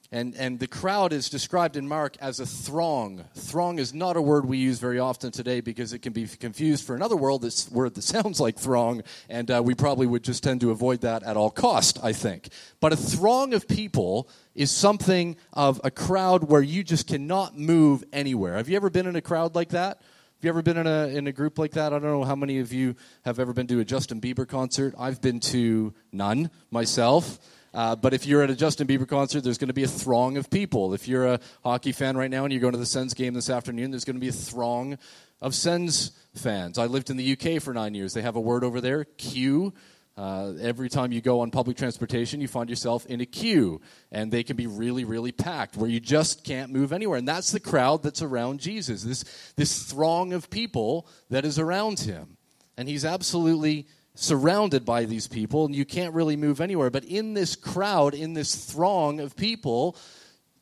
And, 0.09 0.35
and 0.35 0.57
the 0.57 0.67
crowd 0.67 1.11
is 1.11 1.29
described 1.29 1.75
in 1.75 1.85
Mark 1.85 2.15
as 2.21 2.39
a 2.39 2.45
throng. 2.45 3.25
Throng 3.35 3.77
is 3.77 3.93
not 3.93 4.15
a 4.15 4.21
word 4.21 4.45
we 4.45 4.57
use 4.57 4.79
very 4.79 4.99
often 4.99 5.31
today 5.31 5.59
because 5.59 5.91
it 5.91 5.99
can 5.99 6.13
be 6.13 6.25
confused 6.25 6.85
for 6.85 6.95
another 6.95 7.17
word, 7.17 7.41
that 7.41 8.01
sounds 8.01 8.39
like 8.39 8.57
throng, 8.57 9.03
and 9.27 9.51
uh, 9.51 9.61
we 9.63 9.73
probably 9.73 10.07
would 10.07 10.23
just 10.23 10.43
tend 10.43 10.61
to 10.61 10.71
avoid 10.71 11.01
that 11.01 11.23
at 11.23 11.35
all 11.35 11.49
cost, 11.49 11.99
I 12.01 12.13
think. 12.13 12.47
But 12.79 12.93
a 12.93 12.95
throng 12.95 13.53
of 13.53 13.67
people 13.67 14.29
is 14.55 14.71
something 14.71 15.35
of 15.51 15.81
a 15.83 15.91
crowd 15.91 16.45
where 16.45 16.61
you 16.61 16.85
just 16.85 17.07
cannot 17.07 17.57
move 17.57 18.05
anywhere. 18.13 18.55
Have 18.55 18.69
you 18.69 18.77
ever 18.77 18.89
been 18.89 19.07
in 19.07 19.17
a 19.17 19.21
crowd 19.21 19.55
like 19.55 19.69
that? 19.69 19.97
Have 20.37 20.43
you 20.43 20.49
ever 20.49 20.61
been 20.61 20.77
in 20.77 20.87
a, 20.87 21.07
in 21.07 21.27
a 21.27 21.31
group 21.33 21.57
like 21.57 21.71
that? 21.71 21.87
I 21.91 21.99
don't 21.99 22.03
know 22.03 22.23
how 22.23 22.35
many 22.35 22.59
of 22.59 22.71
you 22.71 22.95
have 23.25 23.39
ever 23.39 23.53
been 23.53 23.67
to 23.67 23.79
a 23.79 23.85
Justin 23.85 24.21
Bieber 24.21 24.47
concert. 24.47 24.93
I've 24.97 25.19
been 25.19 25.39
to 25.41 25.93
none 26.13 26.49
myself. 26.71 27.39
Uh, 27.77 27.95
but 27.95 28.11
if 28.11 28.25
you're 28.25 28.41
at 28.41 28.49
a 28.49 28.55
Justin 28.55 28.87
Bieber 28.87 29.07
concert, 29.07 29.43
there's 29.43 29.59
going 29.59 29.67
to 29.67 29.73
be 29.73 29.83
a 29.83 29.87
throng 29.87 30.37
of 30.37 30.49
people. 30.49 30.95
If 30.95 31.07
you're 31.07 31.27
a 31.27 31.39
hockey 31.63 31.91
fan 31.91 32.17
right 32.17 32.31
now 32.31 32.43
and 32.43 32.51
you're 32.51 32.59
going 32.59 32.73
to 32.73 32.79
the 32.79 32.87
Sens 32.87 33.13
game 33.13 33.35
this 33.35 33.51
afternoon, 33.51 33.91
there's 33.91 34.03
going 34.03 34.15
to 34.15 34.19
be 34.19 34.29
a 34.29 34.31
throng 34.31 34.97
of 35.41 35.53
Sens 35.53 36.09
fans. 36.33 36.79
I 36.79 36.87
lived 36.87 37.11
in 37.11 37.17
the 37.17 37.33
UK 37.33 37.61
for 37.61 37.75
nine 37.75 37.93
years. 37.93 38.15
They 38.15 38.23
have 38.23 38.35
a 38.35 38.41
word 38.41 38.63
over 38.63 38.81
there, 38.81 39.03
queue. 39.03 39.75
Uh, 40.17 40.53
every 40.59 40.89
time 40.89 41.11
you 41.11 41.21
go 41.21 41.41
on 41.41 41.51
public 41.51 41.77
transportation, 41.77 42.41
you 42.41 42.47
find 42.47 42.67
yourself 42.67 43.05
in 43.05 43.21
a 43.21 43.27
queue, 43.27 43.79
and 44.11 44.31
they 44.31 44.41
can 44.41 44.55
be 44.55 44.65
really, 44.65 45.05
really 45.05 45.31
packed 45.31 45.77
where 45.77 45.87
you 45.87 45.99
just 45.99 46.43
can't 46.43 46.71
move 46.71 46.91
anywhere. 46.91 47.19
And 47.19 47.27
that's 47.27 47.51
the 47.51 47.59
crowd 47.59 48.01
that's 48.01 48.23
around 48.23 48.59
Jesus, 48.59 49.03
this, 49.03 49.23
this 49.55 49.83
throng 49.83 50.33
of 50.33 50.49
people 50.49 51.07
that 51.29 51.45
is 51.45 51.59
around 51.59 51.99
him. 51.99 52.37
And 52.75 52.89
he's 52.89 53.05
absolutely 53.05 53.85
surrounded 54.19 54.83
by 54.83 55.05
these 55.05 55.27
people, 55.27 55.65
and 55.65 55.75
you 55.75 55.85
can't 55.85 56.13
really 56.13 56.35
move 56.35 56.59
anywhere. 56.59 56.89
But 56.89 57.05
in 57.05 57.33
this 57.33 57.55
crowd, 57.55 58.13
in 58.13 58.33
this 58.33 58.55
throng 58.55 59.19
of 59.19 59.35
people, 59.35 59.95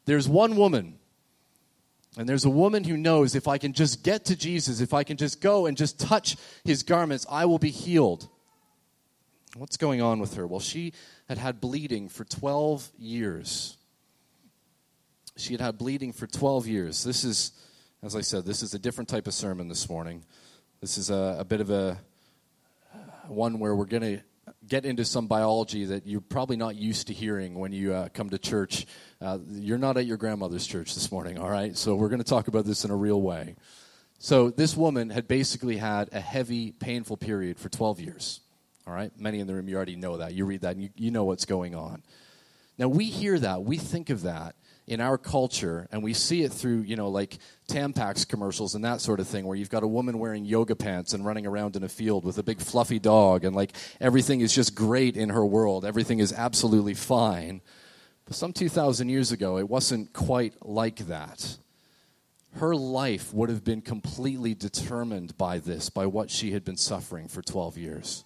there's 0.06 0.28
one 0.28 0.56
woman. 0.56 0.98
And 2.18 2.30
there's 2.30 2.46
a 2.46 2.50
woman 2.50 2.84
who 2.84 2.98
knows 2.98 3.36
if 3.36 3.48
I 3.48 3.58
can 3.58 3.74
just 3.74 4.04
get 4.04 4.26
to 4.26 4.36
Jesus, 4.36 4.80
if 4.80 4.94
I 4.94 5.04
can 5.04 5.18
just 5.18 5.42
go 5.42 5.66
and 5.66 5.76
just 5.76 6.00
touch 6.00 6.38
his 6.64 6.84
garments, 6.84 7.26
I 7.30 7.46
will 7.46 7.60
be 7.60 7.72
healed. 7.72 8.30
What's 9.56 9.78
going 9.78 10.02
on 10.02 10.20
with 10.20 10.36
her? 10.36 10.46
Well, 10.46 10.60
she 10.60 10.94
had 11.28 11.38
had 11.38 11.62
bleeding 11.62 12.10
for 12.10 12.24
12 12.26 12.90
years. 12.98 13.78
She 15.38 15.54
had 15.54 15.62
had 15.62 15.78
bleeding 15.78 16.14
for 16.14 16.28
12 16.28 16.68
years. 16.68 17.04
This 17.04 17.24
is, 17.24 17.52
as 18.04 18.16
I 18.16 18.22
said, 18.22 18.46
this 18.46 18.64
is 18.64 18.74
a 18.74 18.80
different 18.80 19.10
type 19.10 19.28
of 19.28 19.34
sermon 19.34 19.68
this 19.68 19.90
morning. 19.90 20.24
This 20.82 20.98
is 20.98 21.10
a, 21.10 21.38
a 21.40 21.46
bit 21.46 21.62
of 21.62 21.70
a 21.70 22.00
one 23.28 23.60
where 23.60 23.76
we're 23.76 23.86
going 23.86 24.04
to 24.18 24.22
get 24.68 24.86
into 24.86 25.06
some 25.06 25.28
biology 25.28 25.86
that 25.86 26.08
you're 26.08 26.22
probably 26.22 26.58
not 26.58 26.76
used 26.76 27.08
to 27.08 27.14
hearing 27.14 27.56
when 27.56 27.72
you 27.72 27.94
uh, 27.94 28.10
come 28.10 28.30
to 28.30 28.38
church. 28.38 28.86
Uh, 29.22 29.40
you're 29.50 29.78
not 29.78 29.98
at 29.98 30.06
your 30.06 30.18
grandmother's 30.18 30.66
church 30.66 30.94
this 30.94 31.12
morning, 31.12 31.38
all 31.38 31.50
right? 31.50 31.78
So 31.78 31.96
we're 31.96 32.10
going 32.10 32.24
to 32.24 32.30
talk 32.30 32.48
about 32.48 32.66
this 32.66 32.86
in 32.86 32.92
a 32.92 32.96
real 32.96 33.22
way. 33.22 33.56
So 34.18 34.50
this 34.50 34.76
woman 34.76 35.10
had 35.10 35.28
basically 35.28 35.78
had 35.78 36.10
a 36.12 36.20
heavy, 36.20 36.72
painful 36.72 37.18
period 37.18 37.60
for 37.60 37.70
12 37.70 38.00
years, 38.00 38.42
all 38.88 38.94
right? 38.94 39.12
Many 39.20 39.40
in 39.40 39.48
the 39.48 39.54
room, 39.54 39.68
you 39.68 39.76
already 39.76 39.96
know 39.96 40.18
that. 40.18 40.34
You 40.34 40.46
read 40.46 40.62
that 40.62 40.76
and 40.76 40.84
you, 40.84 40.90
you 40.96 41.12
know 41.12 41.26
what's 41.26 41.46
going 41.46 41.76
on. 41.76 42.02
Now, 42.78 42.88
we 42.88 43.06
hear 43.06 43.40
that, 43.40 43.64
we 43.64 43.78
think 43.78 44.10
of 44.10 44.24
that, 44.24 44.56
in 44.88 45.02
our 45.02 45.18
culture, 45.18 45.88
and 45.92 46.04
we 46.04 46.14
see 46.14 46.44
it 46.44 46.52
through, 46.52 46.82
you 46.82 46.96
know, 46.96 47.10
like 47.10 47.40
Tampax 47.68 48.28
commercials 48.28 48.76
and 48.76 48.86
that 48.86 49.02
sort 49.02 49.20
of 49.20 49.28
thing, 49.28 49.46
where 49.46 49.58
you've 49.58 49.70
got 49.70 49.82
a 49.82 49.88
woman 49.88 50.20
wearing 50.20 50.46
yoga 50.46 50.76
pants 50.76 51.14
and 51.14 51.26
running 51.26 51.48
around 51.48 51.76
in 51.76 51.84
a 51.84 51.90
field 51.90 52.24
with 52.24 52.38
a 52.38 52.44
big 52.44 52.60
fluffy 52.60 53.00
dog, 53.00 53.44
and 53.44 53.56
like 53.56 53.74
everything 54.00 54.42
is 54.42 54.54
just 54.54 54.76
great 54.76 55.18
in 55.18 55.30
her 55.30 55.46
world. 55.46 55.86
Everything 55.86 56.20
is 56.20 56.32
absolutely 56.32 56.94
fine. 56.94 57.62
But 58.26 58.36
some 58.36 58.54
2,000 58.54 59.10
years 59.10 59.32
ago, 59.32 59.58
it 59.58 59.70
wasn't 59.70 60.14
quite 60.14 60.54
like 60.64 61.08
that. 61.08 61.58
Her 62.58 62.76
life 62.76 63.34
would 63.34 63.50
have 63.50 63.64
been 63.64 63.82
completely 63.82 64.54
determined 64.54 65.38
by 65.38 65.60
this, 65.60 65.90
by 65.90 66.06
what 66.06 66.30
she 66.30 66.52
had 66.52 66.64
been 66.64 66.78
suffering 66.78 67.28
for 67.28 67.42
12 67.42 67.78
years. 67.78 68.24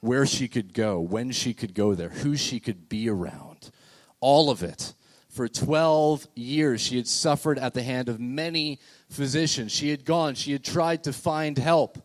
Where 0.00 0.26
she 0.26 0.48
could 0.48 0.72
go, 0.72 1.00
when 1.00 1.32
she 1.32 1.52
could 1.52 1.74
go 1.74 1.94
there, 1.94 2.08
who 2.08 2.36
she 2.36 2.60
could 2.60 2.88
be 2.88 3.10
around 3.10 3.70
all 4.20 4.50
of 4.50 4.62
it. 4.62 4.94
For 5.28 5.48
12 5.48 6.26
years, 6.34 6.80
she 6.80 6.96
had 6.96 7.06
suffered 7.06 7.58
at 7.58 7.74
the 7.74 7.82
hand 7.82 8.08
of 8.08 8.18
many 8.18 8.80
physicians. 9.10 9.72
She 9.72 9.90
had 9.90 10.04
gone, 10.04 10.34
she 10.34 10.52
had 10.52 10.64
tried 10.64 11.04
to 11.04 11.12
find 11.12 11.58
help, 11.58 11.98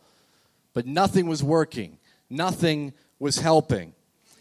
but 0.73 0.85
nothing 0.85 1.27
was 1.27 1.43
working, 1.43 1.97
nothing 2.29 2.93
was 3.19 3.37
helping. 3.37 3.93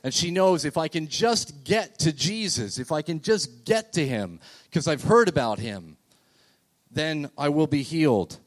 And 0.03 0.15
she 0.15 0.31
knows 0.31 0.65
if 0.65 0.79
I 0.79 0.89
can 0.89 1.09
just 1.09 1.63
get 1.63 1.99
to 2.01 2.13
Jesus, 2.13 2.79
if 2.79 2.91
I 2.91 3.03
can 3.03 3.21
just 3.21 3.65
get 3.65 3.93
to 3.93 4.07
him, 4.07 4.41
because 4.65 4.89
I've 4.89 5.05
heard 5.05 5.29
about 5.29 5.59
him, 5.59 5.97
then 6.91 7.31
I 7.37 7.51
will 7.51 7.67
be 7.67 7.83
healed. 7.83 8.39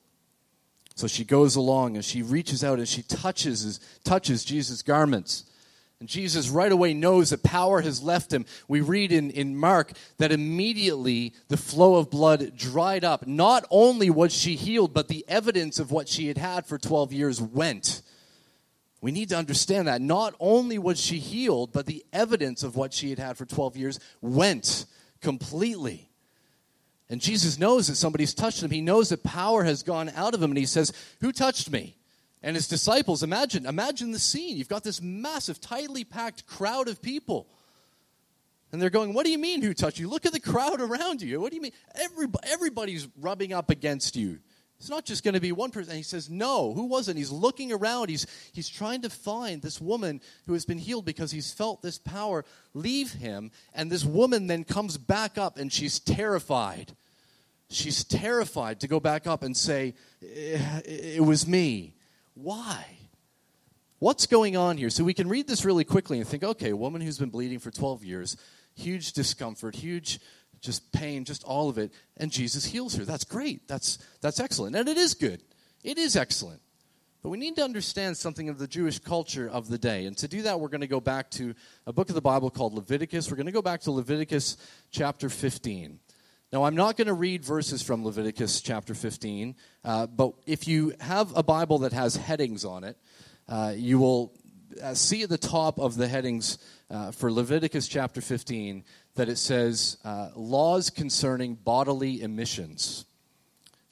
So 0.95 1.07
she 1.07 1.23
goes 1.23 1.55
along 1.55 1.95
and 1.95 2.03
she 2.03 2.21
reaches 2.21 2.63
out 2.63 2.79
and 2.79 2.87
she 2.87 3.01
touches, 3.03 3.79
touches 4.03 4.43
Jesus' 4.43 4.81
garments. 4.81 5.45
And 6.03 6.09
Jesus 6.09 6.49
right 6.49 6.69
away 6.69 6.93
knows 6.93 7.29
that 7.29 7.43
power 7.43 7.79
has 7.79 8.03
left 8.03 8.33
him. 8.33 8.45
We 8.67 8.81
read 8.81 9.13
in, 9.13 9.31
in 9.31 9.55
Mark 9.55 9.93
that 10.17 10.33
immediately 10.33 11.33
the 11.47 11.55
flow 11.55 11.95
of 11.95 12.09
blood 12.09 12.57
dried 12.57 13.05
up. 13.05 13.25
Not 13.25 13.63
only 13.69 14.09
was 14.09 14.33
she 14.33 14.57
healed, 14.57 14.93
but 14.93 15.07
the 15.07 15.23
evidence 15.29 15.79
of 15.79 15.91
what 15.91 16.09
she 16.09 16.27
had 16.27 16.37
had 16.37 16.65
for 16.65 16.77
12 16.77 17.13
years 17.13 17.41
went. 17.41 18.01
We 18.99 19.13
need 19.13 19.29
to 19.29 19.37
understand 19.37 19.87
that. 19.87 20.01
Not 20.01 20.35
only 20.41 20.77
was 20.77 20.99
she 20.99 21.19
healed, 21.19 21.71
but 21.71 21.85
the 21.85 22.03
evidence 22.11 22.63
of 22.63 22.75
what 22.75 22.91
she 22.91 23.09
had 23.09 23.19
had 23.19 23.37
for 23.37 23.45
12 23.45 23.77
years 23.77 23.97
went 24.19 24.85
completely. 25.21 26.09
And 27.09 27.21
Jesus 27.21 27.57
knows 27.57 27.87
that 27.87 27.95
somebody's 27.95 28.33
touched 28.33 28.61
him. 28.61 28.71
He 28.71 28.81
knows 28.81 29.07
that 29.07 29.23
power 29.23 29.63
has 29.63 29.83
gone 29.83 30.09
out 30.17 30.33
of 30.33 30.43
him. 30.43 30.51
And 30.51 30.57
he 30.57 30.65
says, 30.65 30.91
Who 31.21 31.31
touched 31.31 31.71
me? 31.71 31.95
And 32.43 32.57
his 32.57 32.67
disciples 32.67 33.23
imagine 33.23 33.65
imagine 33.65 34.11
the 34.11 34.19
scene. 34.19 34.57
You've 34.57 34.67
got 34.67 34.83
this 34.83 35.01
massive 35.01 35.61
tightly 35.61 36.03
packed 36.03 36.45
crowd 36.45 36.89
of 36.89 37.01
people. 37.01 37.47
And 38.71 38.81
they're 38.81 38.89
going 38.89 39.13
what 39.13 39.25
do 39.25 39.31
you 39.31 39.37
mean 39.37 39.61
who 39.61 39.73
touched 39.73 39.97
you? 39.97 40.09
Look 40.09 40.25
at 40.25 40.33
the 40.33 40.39
crowd 40.41 40.81
around 40.81 41.21
you. 41.21 41.39
What 41.39 41.51
do 41.51 41.55
you 41.55 41.61
mean? 41.61 41.71
Everybody, 41.95 42.47
everybody's 42.51 43.07
rubbing 43.19 43.53
up 43.53 43.69
against 43.69 44.17
you. 44.17 44.39
It's 44.77 44.89
not 44.89 45.05
just 45.05 45.23
going 45.23 45.35
to 45.35 45.39
be 45.39 45.53
one 45.53 45.71
person. 45.71 45.91
And 45.91 45.97
he 45.97 46.03
says 46.03 46.29
no 46.29 46.73
who 46.73 46.87
was 46.87 47.07
it 47.07 47.15
he's 47.15 47.31
looking 47.31 47.71
around. 47.71 48.09
He's 48.09 48.27
he's 48.51 48.67
trying 48.67 49.03
to 49.03 49.09
find 49.09 49.61
this 49.61 49.79
woman 49.79 50.19
who 50.45 50.51
has 50.51 50.65
been 50.65 50.79
healed 50.79 51.05
because 51.05 51.31
he's 51.31 51.53
felt 51.53 51.81
this 51.81 51.97
power 51.97 52.43
leave 52.73 53.13
him. 53.13 53.51
And 53.73 53.89
this 53.89 54.03
woman 54.03 54.47
then 54.47 54.65
comes 54.65 54.97
back 54.97 55.37
up 55.37 55.57
and 55.57 55.71
she's 55.71 55.97
terrified. 55.97 56.91
She's 57.69 58.03
terrified 58.03 58.81
to 58.81 58.89
go 58.89 58.99
back 58.99 59.27
up 59.27 59.43
and 59.43 59.55
say 59.55 59.93
eh, 60.21 60.81
it 60.83 61.23
was 61.23 61.47
me 61.47 61.93
why? 62.33 62.85
What's 63.99 64.25
going 64.25 64.57
on 64.57 64.77
here? 64.77 64.89
So 64.89 65.03
we 65.03 65.13
can 65.13 65.29
read 65.29 65.47
this 65.47 65.63
really 65.63 65.85
quickly 65.85 66.19
and 66.19 66.27
think, 66.27 66.43
okay, 66.43 66.71
a 66.71 66.75
woman 66.75 67.01
who's 67.01 67.17
been 67.17 67.29
bleeding 67.29 67.59
for 67.59 67.71
12 67.71 68.03
years, 68.03 68.35
huge 68.75 69.13
discomfort, 69.13 69.75
huge 69.75 70.19
just 70.63 70.91
pain, 70.91 71.25
just 71.25 71.43
all 71.43 71.69
of 71.69 71.77
it, 71.77 71.91
and 72.17 72.31
Jesus 72.31 72.65
heals 72.65 72.95
her. 72.95 73.05
That's 73.05 73.25
great. 73.25 73.67
That's 73.67 73.99
that's 74.21 74.39
excellent. 74.39 74.75
And 74.75 74.87
it 74.87 74.97
is 74.97 75.13
good. 75.13 75.41
It 75.83 75.97
is 75.97 76.15
excellent. 76.15 76.61
But 77.21 77.29
we 77.29 77.37
need 77.37 77.55
to 77.55 77.63
understand 77.63 78.17
something 78.17 78.49
of 78.49 78.57
the 78.57 78.67
Jewish 78.67 78.99
culture 78.99 79.49
of 79.49 79.69
the 79.69 79.77
day. 79.77 80.05
And 80.05 80.17
to 80.17 80.27
do 80.27 80.41
that, 80.41 80.59
we're 80.59 80.67
going 80.67 80.81
to 80.81 80.87
go 80.87 80.99
back 80.99 81.29
to 81.31 81.55
a 81.87 81.93
book 81.93 82.09
of 82.09 82.15
the 82.15 82.21
Bible 82.21 82.49
called 82.49 82.73
Leviticus. 82.73 83.31
We're 83.31 83.37
going 83.37 83.45
to 83.45 83.53
go 83.53 83.61
back 83.61 83.79
to 83.81 83.91
Leviticus 83.91 84.57
chapter 84.91 85.29
15. 85.29 85.99
Now, 86.53 86.65
I'm 86.65 86.75
not 86.75 86.97
going 86.97 87.07
to 87.07 87.15
read 87.15 87.43
verses 87.43 87.81
from 87.81 88.05
Leviticus 88.05 88.61
chapter 88.61 88.93
15, 88.93 89.55
uh, 89.83 90.05
but 90.05 90.33
if 90.45 90.67
you 90.67 90.93
have 90.99 91.35
a 91.35 91.41
Bible 91.41 91.79
that 91.79 91.93
has 91.93 92.15
headings 92.15 92.63
on 92.63 92.83
it, 92.83 92.95
uh, 93.49 93.73
you 93.75 93.97
will 93.97 94.33
uh, 94.79 94.93
see 94.93 95.23
at 95.23 95.29
the 95.29 95.37
top 95.39 95.79
of 95.79 95.97
the 95.97 96.07
headings 96.07 96.59
uh, 96.91 97.09
for 97.09 97.31
Leviticus 97.31 97.87
chapter 97.87 98.21
15 98.21 98.83
that 99.15 99.29
it 99.29 99.37
says 99.37 99.97
uh, 100.05 100.29
laws 100.35 100.91
concerning 100.91 101.55
bodily 101.55 102.21
emissions. 102.21 103.05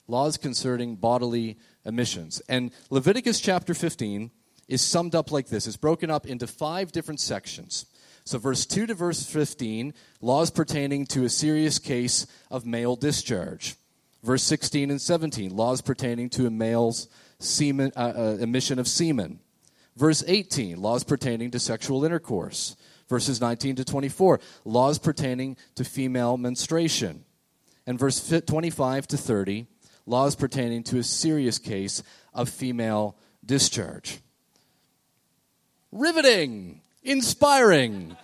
Laws 0.08 0.38
concerning 0.38 0.98
bodily 0.98 1.58
emissions. 1.84 2.44
And 2.48 2.70
Leviticus 2.92 3.40
chapter 3.40 3.74
15 3.74 4.30
is 4.68 4.84
summed 4.84 5.16
up 5.16 5.32
like 5.32 5.48
this 5.48 5.66
it's 5.66 5.78
broken 5.78 6.12
up 6.12 6.28
into 6.28 6.46
five 6.46 6.92
different 6.92 7.22
sections. 7.22 7.88
So, 8.24 8.38
verse 8.38 8.66
2 8.66 8.88
to 8.88 8.94
verse 8.94 9.26
15, 9.26 9.94
laws 10.22 10.52
pertaining 10.52 11.06
to 11.08 11.24
a 11.24 11.30
serious 11.30 11.80
case 11.80 12.28
of 12.50 12.66
male 12.66 12.96
discharge. 12.96 13.76
Verse 14.24 14.44
16 14.44 14.92
and 14.92 15.02
17, 15.02 15.56
laws 15.56 15.82
pertaining 15.82 16.30
to 16.32 16.46
a 16.46 16.52
male's 16.52 17.08
semen, 17.40 17.92
uh, 17.96 18.14
uh, 18.16 18.38
emission 18.40 18.78
of 18.78 18.88
semen. 18.88 19.40
Verse 19.96 20.24
18, 20.28 20.80
laws 20.80 21.04
pertaining 21.04 21.52
to 21.52 21.60
sexual 21.60 22.06
intercourse. 22.06 22.76
Verses 23.10 23.42
19 23.42 23.76
to 23.76 23.84
24, 23.84 24.40
laws 24.64 24.98
pertaining 24.98 25.58
to 25.76 25.84
female 25.84 26.38
menstruation. 26.38 27.26
And 27.86 28.00
verse 28.00 28.42
25 28.48 29.08
to 29.08 29.18
30, 29.18 29.68
laws 30.06 30.36
pertaining 30.36 30.84
to 30.84 31.00
a 31.00 31.04
serious 31.04 31.60
case 31.60 32.04
of 32.34 32.48
female 32.48 33.18
discharge. 33.46 34.20
riveting, 35.92 36.81
inspiring. 37.04 38.18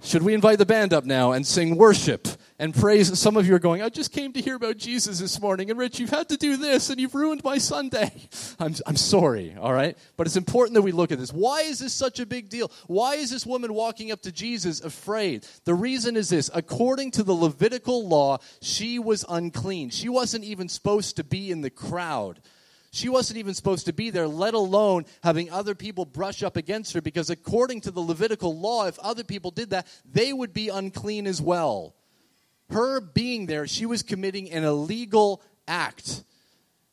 Should 0.00 0.22
we 0.22 0.32
invite 0.32 0.58
the 0.58 0.66
band 0.66 0.92
up 0.92 1.04
now 1.04 1.32
and 1.32 1.44
sing 1.44 1.76
worship 1.76 2.28
and 2.60 2.72
praise? 2.72 3.18
Some 3.18 3.36
of 3.36 3.48
you 3.48 3.54
are 3.56 3.58
going, 3.58 3.82
I 3.82 3.88
just 3.88 4.12
came 4.12 4.32
to 4.32 4.40
hear 4.40 4.54
about 4.54 4.76
Jesus 4.76 5.18
this 5.18 5.40
morning, 5.40 5.70
and 5.70 5.78
Rich, 5.78 5.98
you've 5.98 6.10
had 6.10 6.28
to 6.28 6.36
do 6.36 6.56
this, 6.56 6.88
and 6.88 7.00
you've 7.00 7.16
ruined 7.16 7.42
my 7.42 7.58
Sunday. 7.58 8.28
I'm, 8.60 8.76
I'm 8.86 8.96
sorry, 8.96 9.56
all 9.58 9.72
right? 9.72 9.98
But 10.16 10.28
it's 10.28 10.36
important 10.36 10.74
that 10.74 10.82
we 10.82 10.92
look 10.92 11.10
at 11.10 11.18
this. 11.18 11.32
Why 11.32 11.62
is 11.62 11.80
this 11.80 11.92
such 11.92 12.20
a 12.20 12.26
big 12.26 12.48
deal? 12.48 12.70
Why 12.86 13.16
is 13.16 13.32
this 13.32 13.44
woman 13.44 13.74
walking 13.74 14.12
up 14.12 14.22
to 14.22 14.30
Jesus 14.30 14.80
afraid? 14.80 15.44
The 15.64 15.74
reason 15.74 16.16
is 16.16 16.28
this 16.28 16.48
according 16.54 17.10
to 17.12 17.24
the 17.24 17.34
Levitical 17.34 18.06
law, 18.06 18.38
she 18.60 19.00
was 19.00 19.24
unclean. 19.28 19.90
She 19.90 20.08
wasn't 20.08 20.44
even 20.44 20.68
supposed 20.68 21.16
to 21.16 21.24
be 21.24 21.50
in 21.50 21.62
the 21.62 21.70
crowd. 21.70 22.40
She 22.90 23.08
wasn't 23.08 23.38
even 23.38 23.54
supposed 23.54 23.86
to 23.86 23.92
be 23.92 24.10
there, 24.10 24.26
let 24.26 24.54
alone 24.54 25.04
having 25.22 25.50
other 25.50 25.74
people 25.74 26.04
brush 26.04 26.42
up 26.42 26.56
against 26.56 26.94
her, 26.94 27.02
because 27.02 27.28
according 27.28 27.82
to 27.82 27.90
the 27.90 28.00
Levitical 28.00 28.58
law, 28.58 28.86
if 28.86 28.98
other 29.00 29.24
people 29.24 29.50
did 29.50 29.70
that, 29.70 29.86
they 30.10 30.32
would 30.32 30.54
be 30.54 30.68
unclean 30.68 31.26
as 31.26 31.40
well. 31.40 31.94
Her 32.70 33.00
being 33.00 33.46
there, 33.46 33.66
she 33.66 33.86
was 33.86 34.02
committing 34.02 34.50
an 34.50 34.64
illegal 34.64 35.42
act. 35.66 36.24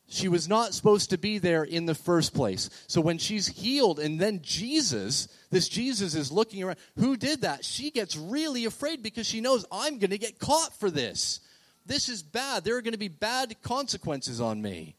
She 0.07 0.27
was 0.27 0.47
not 0.47 0.73
supposed 0.73 1.09
to 1.09 1.17
be 1.17 1.39
there 1.39 1.63
in 1.63 1.85
the 1.85 1.95
first 1.95 2.33
place. 2.33 2.69
So 2.87 3.01
when 3.01 3.17
she's 3.17 3.47
healed, 3.47 3.99
and 3.99 4.19
then 4.19 4.41
Jesus, 4.43 5.27
this 5.49 5.67
Jesus 5.67 6.13
is 6.13 6.31
looking 6.31 6.61
around, 6.63 6.77
who 6.97 7.17
did 7.17 7.41
that? 7.41 7.65
She 7.65 7.89
gets 7.89 8.15
really 8.15 8.65
afraid 8.65 9.01
because 9.01 9.25
she 9.25 9.41
knows, 9.41 9.65
I'm 9.71 9.97
going 9.97 10.11
to 10.11 10.17
get 10.17 10.39
caught 10.39 10.77
for 10.79 10.91
this. 10.91 11.39
This 11.85 12.07
is 12.09 12.21
bad. 12.21 12.63
There 12.63 12.77
are 12.77 12.81
going 12.81 12.91
to 12.91 12.99
be 12.99 13.07
bad 13.07 13.55
consequences 13.63 14.39
on 14.39 14.61
me. 14.61 14.95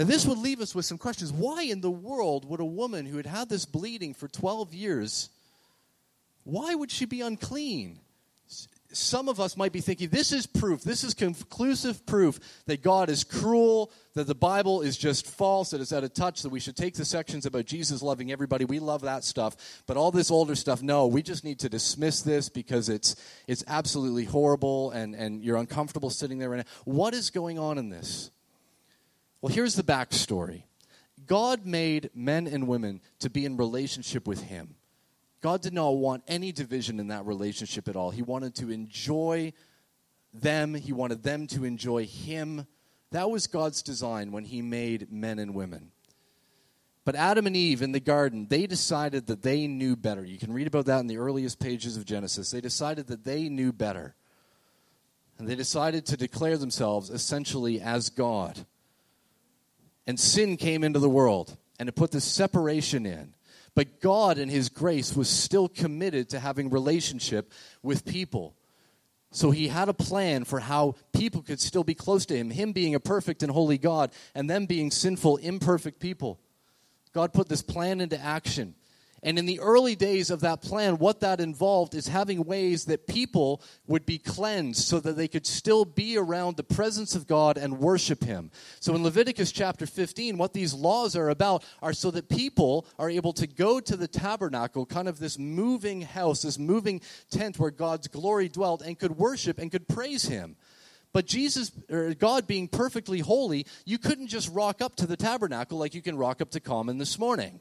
Now, 0.00 0.06
this 0.06 0.24
would 0.24 0.38
leave 0.38 0.62
us 0.62 0.74
with 0.74 0.86
some 0.86 0.96
questions. 0.96 1.30
Why 1.30 1.64
in 1.64 1.82
the 1.82 1.90
world 1.90 2.48
would 2.48 2.60
a 2.60 2.64
woman 2.64 3.04
who 3.04 3.18
had 3.18 3.26
had 3.26 3.50
this 3.50 3.66
bleeding 3.66 4.14
for 4.14 4.28
12 4.28 4.72
years, 4.72 5.28
why 6.42 6.74
would 6.74 6.90
she 6.90 7.04
be 7.04 7.20
unclean? 7.20 7.98
Some 8.92 9.28
of 9.28 9.38
us 9.38 9.58
might 9.58 9.72
be 9.72 9.82
thinking, 9.82 10.08
this 10.08 10.32
is 10.32 10.46
proof, 10.46 10.80
this 10.80 11.04
is 11.04 11.12
conclusive 11.12 12.06
proof 12.06 12.40
that 12.64 12.80
God 12.82 13.10
is 13.10 13.24
cruel, 13.24 13.92
that 14.14 14.26
the 14.26 14.34
Bible 14.34 14.80
is 14.80 14.96
just 14.96 15.26
false, 15.26 15.68
that 15.72 15.82
it's 15.82 15.92
out 15.92 16.02
of 16.02 16.14
touch, 16.14 16.40
that 16.44 16.48
we 16.48 16.60
should 16.60 16.78
take 16.78 16.94
the 16.94 17.04
sections 17.04 17.44
about 17.44 17.66
Jesus 17.66 18.00
loving 18.00 18.32
everybody. 18.32 18.64
We 18.64 18.78
love 18.78 19.02
that 19.02 19.22
stuff. 19.22 19.82
But 19.86 19.98
all 19.98 20.10
this 20.10 20.30
older 20.30 20.54
stuff, 20.54 20.80
no, 20.80 21.08
we 21.08 21.22
just 21.22 21.44
need 21.44 21.58
to 21.58 21.68
dismiss 21.68 22.22
this 22.22 22.48
because 22.48 22.88
it's, 22.88 23.16
it's 23.46 23.64
absolutely 23.68 24.24
horrible 24.24 24.92
and, 24.92 25.14
and 25.14 25.44
you're 25.44 25.58
uncomfortable 25.58 26.08
sitting 26.08 26.38
there 26.38 26.48
right 26.48 26.64
now. 26.64 26.72
What 26.86 27.12
is 27.12 27.28
going 27.28 27.58
on 27.58 27.76
in 27.76 27.90
this? 27.90 28.30
Well, 29.40 29.52
here's 29.52 29.74
the 29.74 29.82
backstory 29.82 30.64
God 31.26 31.66
made 31.66 32.10
men 32.14 32.46
and 32.46 32.66
women 32.66 33.00
to 33.20 33.30
be 33.30 33.44
in 33.44 33.56
relationship 33.56 34.26
with 34.26 34.42
Him. 34.42 34.76
God 35.40 35.62
did 35.62 35.72
not 35.72 35.96
want 35.96 36.22
any 36.28 36.52
division 36.52 37.00
in 37.00 37.08
that 37.08 37.24
relationship 37.24 37.88
at 37.88 37.96
all. 37.96 38.10
He 38.10 38.22
wanted 38.22 38.54
to 38.56 38.70
enjoy 38.70 39.52
them, 40.34 40.74
He 40.74 40.92
wanted 40.92 41.22
them 41.22 41.46
to 41.48 41.64
enjoy 41.64 42.06
Him. 42.06 42.66
That 43.10 43.30
was 43.30 43.46
God's 43.46 43.82
design 43.82 44.32
when 44.32 44.44
He 44.44 44.62
made 44.62 45.10
men 45.10 45.38
and 45.38 45.54
women. 45.54 45.92
But 47.04 47.16
Adam 47.16 47.46
and 47.46 47.56
Eve 47.56 47.80
in 47.80 47.92
the 47.92 48.00
garden, 48.00 48.46
they 48.48 48.66
decided 48.66 49.26
that 49.26 49.42
they 49.42 49.66
knew 49.66 49.96
better. 49.96 50.24
You 50.24 50.38
can 50.38 50.52
read 50.52 50.66
about 50.66 50.84
that 50.84 51.00
in 51.00 51.06
the 51.06 51.16
earliest 51.16 51.58
pages 51.58 51.96
of 51.96 52.04
Genesis. 52.04 52.50
They 52.50 52.60
decided 52.60 53.06
that 53.06 53.24
they 53.24 53.48
knew 53.48 53.72
better. 53.72 54.14
And 55.38 55.48
they 55.48 55.54
decided 55.54 56.04
to 56.06 56.18
declare 56.18 56.58
themselves 56.58 57.08
essentially 57.08 57.80
as 57.80 58.10
God 58.10 58.66
and 60.10 60.18
sin 60.18 60.56
came 60.56 60.82
into 60.82 60.98
the 60.98 61.08
world 61.08 61.56
and 61.78 61.88
it 61.88 61.94
put 61.94 62.10
this 62.10 62.24
separation 62.24 63.06
in. 63.06 63.32
But 63.76 64.00
God, 64.00 64.38
in 64.38 64.48
His 64.48 64.68
grace, 64.68 65.14
was 65.14 65.30
still 65.30 65.68
committed 65.68 66.30
to 66.30 66.40
having 66.40 66.68
relationship 66.68 67.52
with 67.80 68.04
people. 68.04 68.56
So 69.30 69.52
He 69.52 69.68
had 69.68 69.88
a 69.88 69.94
plan 69.94 70.42
for 70.42 70.58
how 70.58 70.96
people 71.12 71.42
could 71.42 71.60
still 71.60 71.84
be 71.84 71.94
close 71.94 72.26
to 72.26 72.36
Him, 72.36 72.50
Him 72.50 72.72
being 72.72 72.96
a 72.96 72.98
perfect 72.98 73.44
and 73.44 73.52
holy 73.52 73.78
God, 73.78 74.10
and 74.34 74.50
them 74.50 74.66
being 74.66 74.90
sinful, 74.90 75.36
imperfect 75.36 76.00
people. 76.00 76.40
God 77.12 77.32
put 77.32 77.48
this 77.48 77.62
plan 77.62 78.00
into 78.00 78.20
action. 78.20 78.74
And 79.22 79.38
in 79.38 79.44
the 79.44 79.60
early 79.60 79.94
days 79.96 80.30
of 80.30 80.40
that 80.40 80.62
plan, 80.62 80.96
what 80.96 81.20
that 81.20 81.40
involved 81.40 81.94
is 81.94 82.08
having 82.08 82.44
ways 82.44 82.86
that 82.86 83.06
people 83.06 83.62
would 83.86 84.06
be 84.06 84.16
cleansed 84.16 84.82
so 84.82 84.98
that 85.00 85.16
they 85.16 85.28
could 85.28 85.46
still 85.46 85.84
be 85.84 86.16
around 86.16 86.56
the 86.56 86.64
presence 86.64 87.14
of 87.14 87.26
God 87.26 87.58
and 87.58 87.80
worship 87.80 88.24
Him. 88.24 88.50
So 88.80 88.94
in 88.94 89.02
Leviticus 89.02 89.52
chapter 89.52 89.84
15, 89.84 90.38
what 90.38 90.54
these 90.54 90.72
laws 90.72 91.16
are 91.16 91.28
about 91.28 91.64
are 91.82 91.92
so 91.92 92.10
that 92.12 92.30
people 92.30 92.86
are 92.98 93.10
able 93.10 93.34
to 93.34 93.46
go 93.46 93.78
to 93.78 93.96
the 93.96 94.08
tabernacle, 94.08 94.86
kind 94.86 95.08
of 95.08 95.18
this 95.18 95.38
moving 95.38 96.00
house, 96.00 96.42
this 96.42 96.58
moving 96.58 97.02
tent 97.30 97.58
where 97.58 97.70
God's 97.70 98.08
glory 98.08 98.48
dwelt, 98.48 98.80
and 98.80 98.98
could 98.98 99.18
worship 99.18 99.58
and 99.58 99.70
could 99.70 99.86
praise 99.86 100.24
Him. 100.24 100.56
But 101.12 101.26
Jesus, 101.26 101.72
or 101.90 102.14
God 102.14 102.46
being 102.46 102.68
perfectly 102.68 103.18
holy, 103.18 103.66
you 103.84 103.98
couldn't 103.98 104.28
just 104.28 104.48
rock 104.50 104.80
up 104.80 104.96
to 104.96 105.06
the 105.06 105.16
tabernacle 105.16 105.76
like 105.76 105.92
you 105.92 106.02
can 106.02 106.16
rock 106.16 106.40
up 106.40 106.50
to 106.52 106.60
Common 106.60 106.96
this 106.98 107.18
morning 107.18 107.60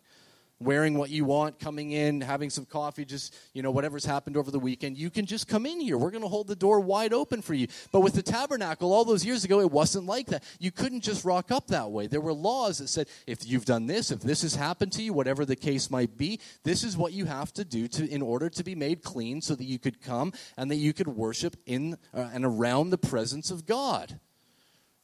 wearing 0.59 0.97
what 0.97 1.09
you 1.09 1.23
want, 1.23 1.57
coming 1.59 1.91
in, 1.91 2.19
having 2.19 2.49
some 2.49 2.65
coffee, 2.65 3.05
just, 3.05 3.35
you 3.53 3.61
know, 3.61 3.71
whatever's 3.71 4.05
happened 4.05 4.35
over 4.35 4.51
the 4.51 4.59
weekend, 4.59 4.97
you 4.97 5.09
can 5.09 5.25
just 5.25 5.47
come 5.47 5.65
in 5.65 5.79
here. 5.79 5.97
We're 5.97 6.11
going 6.11 6.23
to 6.23 6.29
hold 6.29 6.47
the 6.47 6.55
door 6.55 6.81
wide 6.81 7.13
open 7.13 7.41
for 7.41 7.53
you. 7.53 7.67
But 7.91 8.01
with 8.01 8.13
the 8.13 8.21
tabernacle, 8.21 8.91
all 8.91 9.05
those 9.05 9.25
years 9.25 9.45
ago, 9.45 9.61
it 9.61 9.71
wasn't 9.71 10.05
like 10.05 10.27
that. 10.27 10.43
You 10.59 10.71
couldn't 10.71 11.01
just 11.01 11.23
rock 11.23 11.51
up 11.51 11.67
that 11.67 11.91
way. 11.91 12.07
There 12.07 12.19
were 12.19 12.33
laws 12.33 12.79
that 12.79 12.89
said, 12.89 13.07
if 13.25 13.47
you've 13.47 13.65
done 13.65 13.87
this, 13.87 14.11
if 14.11 14.19
this 14.19 14.41
has 14.41 14.55
happened 14.55 14.91
to 14.93 15.01
you, 15.01 15.13
whatever 15.13 15.45
the 15.45 15.55
case 15.55 15.89
might 15.89 16.17
be, 16.17 16.41
this 16.63 16.83
is 16.83 16.97
what 16.97 17.13
you 17.13 17.25
have 17.25 17.53
to 17.53 17.63
do 17.63 17.87
to, 17.87 18.09
in 18.09 18.21
order 18.21 18.49
to 18.49 18.63
be 18.63 18.75
made 18.75 19.01
clean 19.01 19.41
so 19.41 19.55
that 19.55 19.65
you 19.65 19.79
could 19.79 20.01
come 20.01 20.33
and 20.57 20.69
that 20.71 20.75
you 20.75 20.91
could 20.91 21.07
worship 21.07 21.55
in 21.65 21.97
uh, 22.13 22.29
and 22.33 22.45
around 22.45 22.89
the 22.89 22.97
presence 22.97 23.49
of 23.49 23.65
God. 23.65 24.19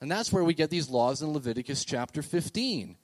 And 0.01 0.11
that's 0.11 0.33
where 0.33 0.43
we 0.43 0.53
get 0.53 0.69
these 0.69 0.89
laws 0.89 1.21
in 1.21 1.31
Leviticus 1.31 1.85
chapter 1.85 2.21
15 2.21 2.97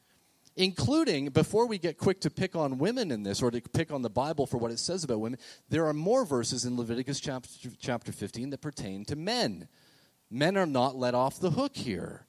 including 0.56 1.30
before 1.30 1.66
we 1.68 1.78
get 1.78 1.98
quick 1.98 2.20
to 2.22 2.30
pick 2.30 2.56
on 2.56 2.78
women 2.78 3.12
in 3.12 3.24
this 3.24 3.42
or 3.42 3.52
to 3.52 3.62
pick 3.62 3.92
on 3.92 4.02
the 4.02 4.10
bible 4.10 4.46
for 4.46 4.58
what 4.58 4.72
it 4.72 4.80
says 4.80 5.04
about 5.04 5.20
women 5.20 5.40
there 5.70 5.86
are 5.86 5.94
more 5.94 6.26
verses 6.26 6.66
in 6.66 6.78
leviticus 6.78 7.20
chapter, 7.20 7.50
chapter 7.80 8.12
15 8.12 8.50
that 8.50 8.62
pertain 8.62 9.06
to 9.06 9.16
men. 9.16 9.68
Men 10.30 10.58
are 10.58 10.66
not 10.66 10.96
let 10.96 11.14
off 11.14 11.40
the 11.40 11.52
hook 11.52 11.76
here. 11.76 12.26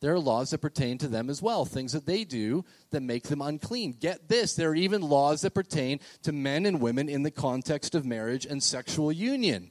There 0.00 0.14
are 0.14 0.18
laws 0.18 0.50
that 0.50 0.58
pertain 0.58 0.98
to 0.98 1.08
them 1.08 1.30
as 1.30 1.40
well 1.40 1.64
things 1.64 1.92
that 1.92 2.06
they 2.06 2.24
do 2.24 2.64
that 2.90 3.02
make 3.02 3.24
them 3.24 3.40
unclean. 3.40 3.92
Get 3.92 4.28
this 4.28 4.54
there 4.54 4.70
are 4.70 4.74
even 4.74 5.00
laws 5.00 5.42
that 5.42 5.54
pertain 5.54 6.00
to 6.24 6.32
men 6.32 6.66
and 6.66 6.80
women 6.80 7.08
in 7.08 7.22
the 7.22 7.30
context 7.30 7.94
of 7.94 8.04
marriage 8.04 8.44
and 8.44 8.62
sexual 8.62 9.12
union. 9.12 9.70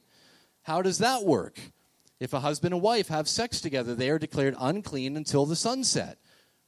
How 0.63 0.81
does 0.81 0.99
that 0.99 1.23
work? 1.23 1.59
If 2.19 2.33
a 2.33 2.39
husband 2.39 2.73
and 2.73 2.81
wife 2.81 3.09
have 3.09 3.27
sex 3.27 3.59
together 3.59 3.93
they 3.93 4.09
are 4.09 4.19
declared 4.19 4.55
unclean 4.57 5.17
until 5.17 5.45
the 5.45 5.55
sunset. 5.55 6.17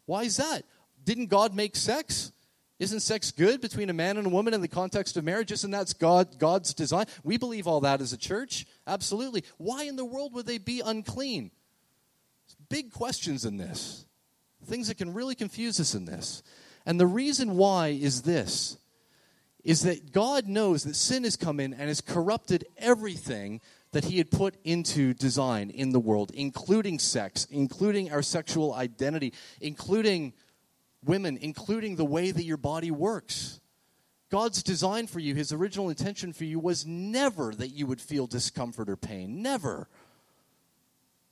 Why 0.06 0.24
is 0.24 0.38
that 0.38 0.64
didn't 1.04 1.28
God 1.28 1.54
make 1.54 1.76
sex? 1.76 2.32
Isn't 2.80 3.02
sex 3.02 3.32
good 3.32 3.62
between 3.62 3.90
a 3.90 3.94
man 3.94 4.18
and 4.18 4.28
a 4.28 4.30
woman 4.30 4.54
in 4.54 4.62
the 4.62 4.68
context 4.68 5.16
of 5.16 5.24
marriage? 5.24 5.52
Isn't 5.52 5.72
that 5.72 5.94
God, 6.00 6.40
God's 6.40 6.74
design? 6.74 7.06
We 7.24 7.38
believe 7.38 7.68
all 7.68 7.82
that 7.82 8.02
as 8.02 8.14
a 8.14 8.18
church. 8.18 8.66
Absolutely. 8.88 9.44
Why 9.58 9.84
in 9.84 9.96
the 9.96 10.06
world 10.06 10.34
would 10.34 10.46
they 10.46 10.58
be 10.58 10.82
unclean? 10.82 11.52
big 12.74 12.92
questions 12.92 13.46
in 13.46 13.58
this. 13.58 14.06
Things 14.66 14.88
that 14.88 14.98
can 14.98 15.14
really 15.14 15.36
confuse 15.36 15.80
us 15.80 15.94
in 15.94 16.06
this. 16.06 16.42
And 16.86 17.00
the 17.00 17.06
reason 17.06 17.56
why 17.56 17.90
is 17.90 18.24
this 18.24 18.78
is 19.64 19.84
that 19.84 20.12
God 20.12 20.48
knows 20.48 20.84
that 20.84 20.96
sin 20.96 21.24
has 21.24 21.36
come 21.36 21.60
in 21.60 21.74
and 21.74 21.84
has 21.84 22.02
corrupted 22.02 22.66
everything 22.78 23.62
that 23.92 24.06
He 24.06 24.18
had 24.18 24.32
put 24.32 24.58
into 24.64 25.14
design 25.14 25.70
in 25.70 25.92
the 25.92 26.00
world, 26.00 26.32
including 26.34 26.98
sex, 27.00 27.48
including 27.50 28.12
our 28.12 28.24
sexual 28.24 28.74
identity, 28.74 29.34
including 29.62 30.34
women, 31.06 31.38
including 31.42 31.96
the 31.96 32.06
way 32.06 32.32
that 32.32 32.46
your 32.46 32.58
body 32.58 32.92
works. 32.92 33.60
God's 34.30 34.64
design 34.64 35.08
for 35.08 35.20
you, 35.20 35.36
his 35.36 35.54
original 35.54 35.90
intention 35.90 36.34
for 36.34 36.44
you, 36.44 36.60
was 36.60 36.86
never 36.86 37.54
that 37.54 37.70
you 37.70 37.86
would 37.86 38.02
feel 38.02 38.26
discomfort 38.26 38.90
or 38.90 38.96
pain. 38.96 39.42
Never. 39.42 39.88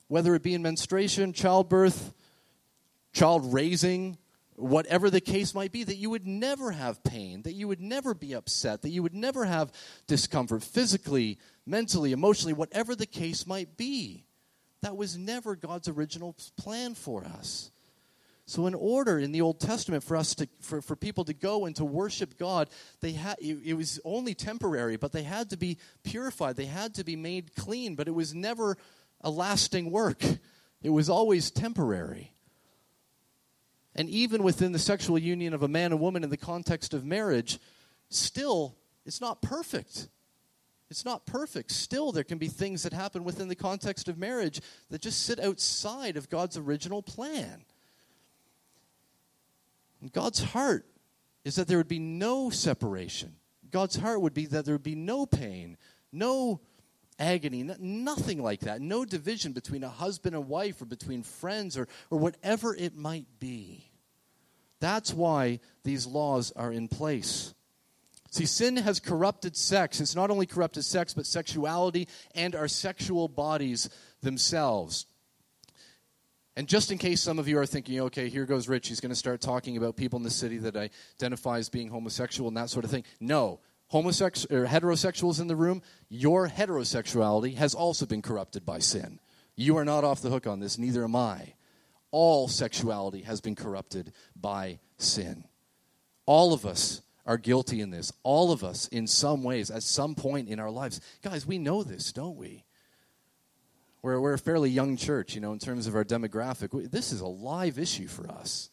Whether 0.08 0.36
it 0.36 0.44
be 0.44 0.54
in 0.54 0.62
menstruation, 0.62 1.34
childbirth, 1.34 2.14
child 3.14 3.54
raising, 3.54 4.18
whatever 4.56 5.10
the 5.10 5.22
case 5.22 5.56
might 5.56 5.72
be, 5.72 5.84
that 5.84 5.96
you 5.96 6.10
would 6.10 6.28
never 6.28 6.72
have 6.72 7.04
pain, 7.04 7.42
that 7.44 7.54
you 7.54 7.68
would 7.68 7.82
never 7.82 8.14
be 8.14 8.34
upset, 8.34 8.82
that 8.84 8.90
you 8.90 9.02
would 9.02 9.16
never 9.16 9.46
have 9.46 9.72
discomfort 10.08 10.64
physically, 10.64 11.40
mentally, 11.66 12.12
emotionally, 12.12 12.54
whatever 12.54 12.96
the 12.96 13.06
case 13.06 13.48
might 13.48 13.78
be. 13.78 14.26
That 14.82 14.98
was 14.98 15.18
never 15.18 15.56
God's 15.56 15.88
original 15.88 16.36
plan 16.58 16.94
for 16.96 17.24
us. 17.24 17.71
So, 18.52 18.68
in 18.68 18.76
order 18.76 19.18
in 19.18 19.32
the 19.32 19.40
Old 19.40 19.62
Testament 19.62 20.04
for 20.04 20.18
us 20.18 20.36
to, 20.36 20.50
for, 20.60 20.82
for 20.82 20.98
people 20.98 21.24
to 21.24 21.34
go 21.34 21.68
and 21.68 21.76
to 21.78 21.86
worship 21.86 22.38
God, 22.38 22.70
they 23.00 23.14
had, 23.14 23.38
it, 23.40 23.60
it 23.64 23.74
was 23.76 23.98
only 24.04 24.34
temporary, 24.34 24.98
but 24.98 25.14
they 25.14 25.24
had 25.24 25.52
to 25.52 25.58
be 25.58 25.78
purified. 26.04 26.58
They 26.58 26.66
had 26.66 26.96
to 26.96 27.06
be 27.06 27.16
made 27.16 27.56
clean, 27.56 27.96
but 27.96 28.10
it 28.10 28.12
was 28.12 28.36
never 28.36 28.76
a 29.22 29.30
lasting 29.30 29.90
work. 29.90 30.22
It 30.84 30.90
was 30.90 31.10
always 31.10 31.50
temporary. 31.50 32.34
And 33.96 34.10
even 34.10 34.44
within 34.44 34.74
the 34.74 34.80
sexual 34.80 35.18
union 35.18 35.54
of 35.54 35.64
a 35.64 35.70
man 35.70 35.94
and 35.94 36.02
woman 36.02 36.22
in 36.22 36.30
the 36.30 36.36
context 36.36 36.94
of 36.94 37.06
marriage, 37.06 37.58
still, 38.10 38.76
it's 39.06 39.22
not 39.22 39.42
perfect. 39.42 40.10
It's 40.90 41.06
not 41.06 41.26
perfect. 41.26 41.72
Still, 41.72 42.12
there 42.12 42.26
can 42.26 42.38
be 42.38 42.50
things 42.50 42.84
that 42.84 42.92
happen 42.92 43.24
within 43.24 43.48
the 43.48 43.56
context 43.56 44.10
of 44.10 44.18
marriage 44.18 44.60
that 44.90 45.02
just 45.02 45.24
sit 45.24 45.40
outside 45.40 46.18
of 46.18 46.30
God's 46.30 46.58
original 46.58 47.02
plan. 47.02 47.64
God's 50.12 50.42
heart 50.42 50.86
is 51.44 51.56
that 51.56 51.68
there 51.68 51.78
would 51.78 51.88
be 51.88 52.00
no 52.00 52.50
separation. 52.50 53.36
God's 53.70 53.96
heart 53.96 54.22
would 54.22 54.34
be 54.34 54.46
that 54.48 54.66
there 54.66 54.76
would 54.76 54.84
be 54.84 54.96
no 54.96 55.26
pain, 55.26 55.78
no 56.12 56.62
agony, 57.20 57.64
nothing 57.80 58.42
like 58.42 58.62
that. 58.62 58.82
No 58.82 59.06
division 59.06 59.54
between 59.54 59.84
a 59.84 59.90
husband 59.90 60.36
and 60.36 60.48
wife 60.48 60.82
or 60.82 60.86
between 60.86 61.24
friends 61.24 61.78
or, 61.78 61.88
or 62.10 62.18
whatever 62.18 62.76
it 62.76 62.96
might 62.96 63.28
be. 63.40 63.92
That's 64.80 65.14
why 65.14 65.60
these 65.84 66.08
laws 66.08 66.52
are 66.56 66.72
in 66.72 66.88
place. 66.88 67.54
See, 68.32 68.46
sin 68.46 68.78
has 68.78 69.00
corrupted 69.00 69.56
sex. 69.56 70.00
It's 70.00 70.16
not 70.16 70.32
only 70.32 70.46
corrupted 70.46 70.84
sex, 70.84 71.14
but 71.14 71.26
sexuality 71.26 72.08
and 72.34 72.56
our 72.56 72.68
sexual 72.68 73.28
bodies 73.28 73.90
themselves. 74.22 75.06
And 76.56 76.68
just 76.68 76.92
in 76.92 76.98
case 76.98 77.22
some 77.22 77.40
of 77.40 77.48
you 77.48 77.58
are 77.60 77.66
thinking, 77.66 78.00
okay, 78.02 78.28
here 78.28 78.46
goes 78.46 78.68
Rich, 78.68 78.90
he's 78.90 79.00
going 79.00 79.12
to 79.12 79.16
start 79.16 79.40
talking 79.40 79.78
about 79.78 79.96
people 79.96 80.18
in 80.18 80.24
the 80.24 80.30
city 80.30 80.58
that 80.60 80.76
identify 80.76 81.58
as 81.58 81.70
being 81.70 81.90
homosexual 81.90 82.50
and 82.50 82.58
that 82.58 82.70
sort 82.70 82.84
of 82.84 82.92
thing. 82.92 83.06
No. 83.20 83.62
Homosex- 83.94 84.50
or 84.52 84.66
heterosexuals 84.66 85.40
in 85.40 85.48
the 85.48 85.56
room, 85.56 85.82
your 86.10 86.50
heterosexuality 86.50 87.56
has 87.56 87.74
also 87.74 88.06
been 88.06 88.22
corrupted 88.22 88.66
by 88.66 88.80
sin. 88.80 89.20
You 89.56 89.78
are 89.78 89.86
not 89.86 90.04
off 90.04 90.22
the 90.22 90.30
hook 90.30 90.48
on 90.48 90.60
this, 90.60 90.78
neither 90.78 91.04
am 91.04 91.16
I. 91.16 91.54
All 92.12 92.48
sexuality 92.48 93.22
has 93.22 93.40
been 93.40 93.56
corrupted 93.56 94.12
by 94.36 94.80
sin. 94.98 95.46
All 96.26 96.54
of 96.54 96.66
us 96.66 97.02
are 97.26 97.38
guilty 97.38 97.82
in 97.82 97.92
this. 97.92 98.12
All 98.24 98.52
of 98.52 98.64
us, 98.64 98.88
in 98.88 99.08
some 99.08 99.44
ways, 99.44 99.72
at 99.72 99.84
some 99.84 100.16
point 100.16 100.50
in 100.50 100.60
our 100.60 100.72
lives. 100.72 101.00
Guys, 101.22 101.46
we 101.46 101.58
know 101.58 101.84
this, 101.84 102.12
don't 102.12 102.38
we? 102.38 102.66
We're, 104.02 104.20
we're 104.20 104.34
a 104.34 104.40
fairly 104.40 104.70
young 104.70 104.98
church, 104.98 105.36
you 105.36 105.42
know, 105.42 105.54
in 105.54 105.60
terms 105.60 105.88
of 105.88 105.96
our 105.96 106.04
demographic. 106.04 106.92
This 106.92 107.12
is 107.12 107.22
a 107.22 107.28
live 107.28 107.78
issue 107.78 108.08
for 108.08 108.30
us. 108.30 108.70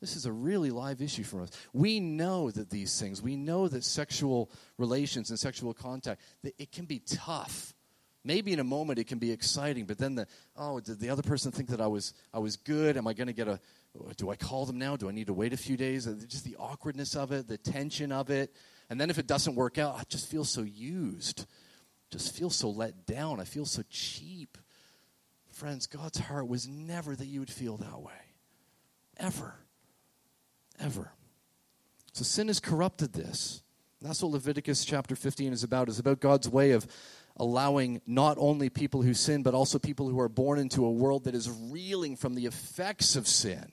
This 0.00 0.16
is 0.16 0.24
a 0.24 0.32
really 0.32 0.70
live 0.70 1.02
issue 1.02 1.24
for 1.24 1.42
us. 1.42 1.50
We 1.74 2.00
know 2.00 2.50
that 2.50 2.70
these 2.70 2.98
things, 2.98 3.20
we 3.20 3.36
know 3.36 3.68
that 3.68 3.84
sexual 3.84 4.50
relations 4.78 5.28
and 5.28 5.38
sexual 5.38 5.74
contact, 5.74 6.22
that 6.42 6.54
it 6.58 6.72
can 6.72 6.86
be 6.86 7.00
tough. 7.00 7.74
Maybe 8.24 8.52
in 8.52 8.60
a 8.60 8.64
moment 8.64 8.98
it 8.98 9.06
can 9.06 9.18
be 9.18 9.30
exciting, 9.30 9.84
but 9.84 9.98
then 9.98 10.14
the 10.14 10.26
oh, 10.56 10.80
did 10.80 11.00
the 11.00 11.10
other 11.10 11.22
person 11.22 11.52
think 11.52 11.68
that 11.70 11.80
I 11.80 11.86
was 11.86 12.12
I 12.34 12.38
was 12.38 12.56
good? 12.56 12.96
Am 12.96 13.06
I 13.06 13.14
going 13.14 13.28
to 13.28 13.32
get 13.32 13.48
a 13.48 13.60
do 14.16 14.30
I 14.30 14.36
call 14.36 14.66
them 14.66 14.78
now? 14.78 14.96
Do 14.96 15.08
I 15.08 15.12
need 15.12 15.26
to 15.26 15.32
wait 15.32 15.52
a 15.52 15.56
few 15.56 15.76
days? 15.76 16.06
Uh, 16.06 16.14
just 16.28 16.44
the 16.44 16.56
awkwardness 16.56 17.16
of 17.16 17.32
it, 17.32 17.48
the 17.48 17.58
tension 17.58 18.12
of 18.12 18.30
it. 18.30 18.54
And 18.88 19.00
then 19.00 19.10
if 19.10 19.18
it 19.18 19.26
doesn't 19.26 19.54
work 19.54 19.78
out, 19.78 19.96
I 19.96 20.02
just 20.08 20.30
feel 20.30 20.44
so 20.44 20.62
used. 20.62 21.46
Just 22.10 22.34
feel 22.34 22.50
so 22.50 22.70
let 22.70 23.06
down. 23.06 23.40
I 23.40 23.44
feel 23.44 23.66
so 23.66 23.82
cheap. 23.88 24.58
Friends, 25.60 25.86
God's 25.86 26.18
heart 26.18 26.48
was 26.48 26.66
never 26.66 27.14
that 27.14 27.26
you 27.26 27.38
would 27.40 27.50
feel 27.50 27.76
that 27.76 28.00
way. 28.00 28.14
Ever. 29.18 29.56
Ever. 30.78 31.12
So 32.14 32.24
sin 32.24 32.46
has 32.46 32.60
corrupted 32.60 33.12
this. 33.12 33.62
that's 34.00 34.22
what 34.22 34.32
Leviticus 34.32 34.86
chapter 34.86 35.14
15 35.14 35.52
is 35.52 35.62
about. 35.62 35.90
It's 35.90 35.98
about 35.98 36.18
God's 36.18 36.48
way 36.48 36.70
of 36.70 36.86
allowing 37.36 38.00
not 38.06 38.38
only 38.40 38.70
people 38.70 39.02
who 39.02 39.12
sin, 39.12 39.42
but 39.42 39.52
also 39.52 39.78
people 39.78 40.08
who 40.08 40.18
are 40.18 40.30
born 40.30 40.58
into 40.58 40.86
a 40.86 40.90
world 40.90 41.24
that 41.24 41.34
is 41.34 41.50
reeling 41.50 42.16
from 42.16 42.36
the 42.36 42.46
effects 42.46 43.14
of 43.14 43.28
sin 43.28 43.70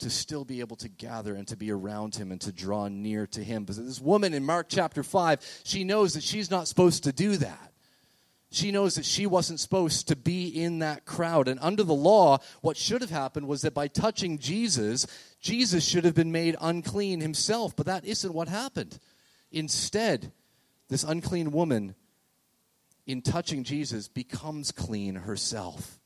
to 0.00 0.10
still 0.10 0.44
be 0.44 0.58
able 0.58 0.74
to 0.78 0.88
gather 0.88 1.36
and 1.36 1.46
to 1.46 1.56
be 1.56 1.70
around 1.70 2.16
him 2.16 2.32
and 2.32 2.40
to 2.40 2.50
draw 2.50 2.88
near 2.88 3.24
to 3.28 3.44
him. 3.44 3.62
But 3.66 3.76
this 3.76 4.00
woman 4.00 4.34
in 4.34 4.44
Mark 4.44 4.66
chapter 4.68 5.04
5, 5.04 5.60
she 5.62 5.84
knows 5.84 6.14
that 6.14 6.24
she's 6.24 6.50
not 6.50 6.66
supposed 6.66 7.04
to 7.04 7.12
do 7.12 7.36
that. 7.36 7.73
She 8.54 8.70
knows 8.70 8.94
that 8.94 9.04
she 9.04 9.26
wasn't 9.26 9.58
supposed 9.58 10.06
to 10.06 10.14
be 10.14 10.46
in 10.46 10.78
that 10.78 11.04
crowd. 11.04 11.48
And 11.48 11.58
under 11.60 11.82
the 11.82 11.92
law, 11.92 12.38
what 12.60 12.76
should 12.76 13.00
have 13.00 13.10
happened 13.10 13.48
was 13.48 13.62
that 13.62 13.74
by 13.74 13.88
touching 13.88 14.38
Jesus, 14.38 15.08
Jesus 15.40 15.84
should 15.84 16.04
have 16.04 16.14
been 16.14 16.30
made 16.30 16.54
unclean 16.60 17.20
himself. 17.20 17.74
But 17.74 17.86
that 17.86 18.04
isn't 18.04 18.32
what 18.32 18.46
happened. 18.46 19.00
Instead, 19.50 20.30
this 20.88 21.02
unclean 21.02 21.50
woman, 21.50 21.96
in 23.08 23.22
touching 23.22 23.64
Jesus, 23.64 24.06
becomes 24.06 24.70
clean 24.70 25.16
herself. 25.16 25.98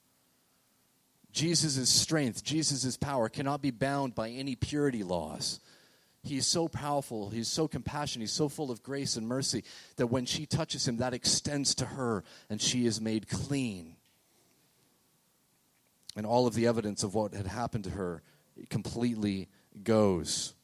Jesus' 1.31 1.91
strength, 1.91 2.43
Jesus' 2.43 2.97
power 2.97 3.29
cannot 3.29 3.61
be 3.61 3.71
bound 3.71 4.15
by 4.15 4.31
any 4.31 4.57
purity 4.57 5.03
laws. 5.03 5.61
He 6.23 6.37
is 6.37 6.47
so 6.47 6.69
powerful, 6.69 7.31
he's 7.31 7.49
so 7.49 7.69
compassionate, 7.69 8.25
he's 8.25 8.33
so 8.33 8.49
full 8.49 8.71
of 8.71 8.83
grace 8.83 9.17
and 9.17 9.27
mercy 9.27 9.65
that 9.97 10.09
when 10.09 10.27
she 10.27 10.47
touches 10.47 10.87
him, 10.87 10.99
that 10.99 11.15
extends 11.15 11.75
to 11.77 11.85
her 11.85 12.25
and 12.51 12.61
she 12.61 12.87
is 12.87 13.01
made 13.01 13.29
clean. 13.29 13.97
And 16.17 16.27
all 16.27 16.47
of 16.47 16.55
the 16.55 16.67
evidence 16.67 17.03
of 17.05 17.15
what 17.15 17.35
had 17.35 17.47
happened 17.47 17.85
to 17.85 17.91
her 17.91 18.23
completely 18.69 19.49
goes. 19.85 20.55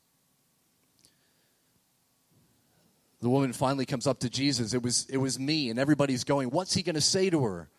The 3.20 3.30
woman 3.30 3.52
finally 3.52 3.86
comes 3.86 4.06
up 4.06 4.18
to 4.20 4.28
Jesus. 4.28 4.74
It 4.74 4.82
was, 4.82 5.06
it 5.08 5.16
was 5.16 5.38
me, 5.38 5.70
and 5.70 5.78
everybody's 5.78 6.24
going, 6.24 6.50
What's 6.50 6.74
he 6.74 6.82
going 6.82 6.96
to 6.96 7.00
say 7.00 7.30
to 7.30 7.42
her? 7.44 7.70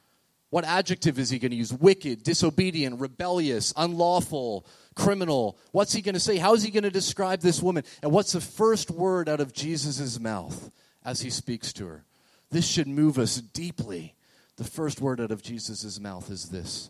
What 0.55 0.63
adjective 0.63 1.19
is 1.19 1.29
he 1.29 1.37
going 1.37 1.51
to 1.51 1.57
use? 1.57 1.73
Wicked, 1.73 2.23
disobedient, 2.23 3.01
rebellious, 3.01 3.73
unlawful, 3.75 4.65
criminal. 4.95 5.57
What's 5.73 5.91
he 5.91 6.01
going 6.01 6.13
to 6.13 6.19
say? 6.21 6.37
How 6.37 6.53
is 6.53 6.63
he 6.63 6.71
going 6.71 6.85
to 6.85 6.89
describe 6.89 7.41
this 7.41 7.61
woman? 7.61 7.83
And 8.01 8.13
what's 8.13 8.31
the 8.31 8.39
first 8.39 8.89
word 8.89 9.27
out 9.27 9.41
of 9.41 9.51
Jesus' 9.51 10.17
mouth 10.17 10.71
as 11.03 11.19
he 11.19 11.29
speaks 11.29 11.73
to 11.73 11.87
her? 11.87 12.05
This 12.51 12.65
should 12.65 12.87
move 12.87 13.19
us 13.19 13.41
deeply. 13.41 14.15
The 14.55 14.63
first 14.63 15.01
word 15.01 15.19
out 15.19 15.31
of 15.31 15.43
Jesus' 15.43 15.99
mouth 15.99 16.31
is 16.31 16.45
this 16.45 16.89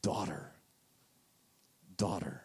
daughter. 0.00 0.52
Daughter. 1.96 2.44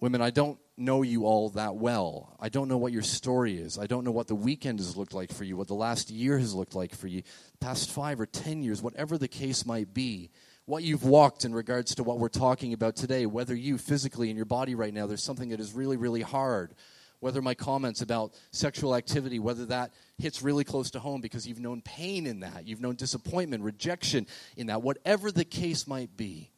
Women, 0.00 0.22
I 0.22 0.30
don't 0.30 0.58
know 0.78 1.02
you 1.02 1.26
all 1.26 1.50
that 1.50 1.76
well. 1.76 2.34
I 2.40 2.48
don't 2.48 2.68
know 2.68 2.78
what 2.78 2.92
your 2.92 3.02
story 3.02 3.58
is. 3.58 3.78
I 3.78 3.86
don't 3.86 4.02
know 4.02 4.10
what 4.10 4.28
the 4.28 4.34
weekend 4.34 4.78
has 4.78 4.96
looked 4.96 5.12
like 5.12 5.30
for 5.30 5.44
you, 5.44 5.58
what 5.58 5.68
the 5.68 5.74
last 5.74 6.10
year 6.10 6.38
has 6.38 6.54
looked 6.54 6.74
like 6.74 6.94
for 6.94 7.06
you, 7.06 7.22
past 7.60 7.90
five 7.90 8.18
or 8.18 8.24
ten 8.24 8.62
years, 8.62 8.80
whatever 8.80 9.18
the 9.18 9.28
case 9.28 9.66
might 9.66 9.92
be. 9.92 10.30
What 10.64 10.84
you've 10.84 11.04
walked 11.04 11.44
in 11.44 11.54
regards 11.54 11.94
to 11.96 12.02
what 12.02 12.18
we're 12.18 12.28
talking 12.28 12.72
about 12.72 12.96
today, 12.96 13.26
whether 13.26 13.54
you 13.54 13.76
physically 13.76 14.30
in 14.30 14.36
your 14.36 14.46
body 14.46 14.74
right 14.74 14.94
now, 14.94 15.06
there's 15.06 15.22
something 15.22 15.50
that 15.50 15.60
is 15.60 15.74
really, 15.74 15.98
really 15.98 16.22
hard. 16.22 16.74
Whether 17.18 17.42
my 17.42 17.54
comments 17.54 18.00
about 18.00 18.32
sexual 18.52 18.94
activity, 18.94 19.38
whether 19.38 19.66
that 19.66 19.92
hits 20.16 20.40
really 20.40 20.64
close 20.64 20.90
to 20.92 21.00
home 21.00 21.20
because 21.20 21.46
you've 21.46 21.60
known 21.60 21.82
pain 21.82 22.26
in 22.26 22.40
that, 22.40 22.66
you've 22.66 22.80
known 22.80 22.94
disappointment, 22.94 23.62
rejection 23.64 24.26
in 24.56 24.68
that, 24.68 24.80
whatever 24.80 25.30
the 25.30 25.44
case 25.44 25.86
might 25.86 26.16
be, 26.16 26.50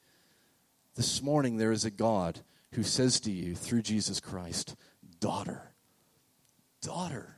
this 0.95 1.23
morning 1.23 1.57
there 1.57 1.73
is 1.73 1.85
a 1.85 1.91
God 1.91 2.41
who 2.73 2.83
says 2.83 3.21
to 3.21 3.31
you 3.31 3.55
through 3.55 3.83
Jesus 3.83 4.21
Christ, 4.21 4.77
Daughter, 5.21 5.73
daughter. 6.81 7.37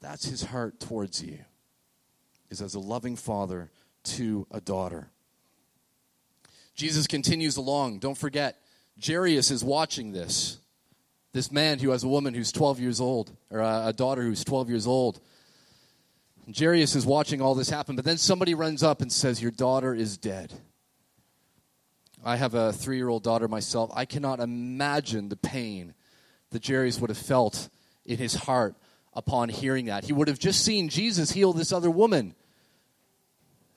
That's 0.00 0.24
his 0.24 0.44
heart 0.44 0.80
towards 0.80 1.22
you, 1.22 1.38
is 2.50 2.62
as 2.62 2.74
a 2.74 2.80
loving 2.80 3.16
father 3.16 3.70
to 4.04 4.46
a 4.50 4.60
daughter. 4.60 5.10
Jesus 6.74 7.06
continues 7.06 7.56
along. 7.56 7.98
Don't 7.98 8.16
forget, 8.16 8.60
Jairus 9.04 9.50
is 9.50 9.64
watching 9.64 10.12
this. 10.12 10.58
This 11.32 11.52
man 11.52 11.78
who 11.80 11.90
has 11.90 12.04
a 12.04 12.08
woman 12.08 12.34
who's 12.34 12.52
12 12.52 12.80
years 12.80 13.00
old, 13.00 13.30
or 13.50 13.60
a 13.60 13.92
daughter 13.94 14.22
who's 14.22 14.44
12 14.44 14.70
years 14.70 14.86
old. 14.86 15.20
Jairus 16.56 16.94
is 16.94 17.04
watching 17.04 17.42
all 17.42 17.54
this 17.54 17.68
happen, 17.68 17.96
but 17.96 18.04
then 18.04 18.16
somebody 18.16 18.54
runs 18.54 18.82
up 18.82 19.02
and 19.02 19.12
says, 19.12 19.42
Your 19.42 19.50
daughter 19.50 19.94
is 19.94 20.16
dead. 20.16 20.54
I 22.28 22.36
have 22.36 22.52
a 22.52 22.74
three 22.74 22.98
year 22.98 23.08
old 23.08 23.22
daughter 23.22 23.48
myself. 23.48 23.90
I 23.94 24.04
cannot 24.04 24.38
imagine 24.38 25.30
the 25.30 25.36
pain 25.36 25.94
that 26.50 26.66
Jairus 26.66 27.00
would 27.00 27.08
have 27.08 27.16
felt 27.16 27.70
in 28.04 28.18
his 28.18 28.34
heart 28.34 28.74
upon 29.14 29.48
hearing 29.48 29.86
that. 29.86 30.04
He 30.04 30.12
would 30.12 30.28
have 30.28 30.38
just 30.38 30.62
seen 30.62 30.90
Jesus 30.90 31.30
heal 31.30 31.54
this 31.54 31.72
other 31.72 31.90
woman. 31.90 32.34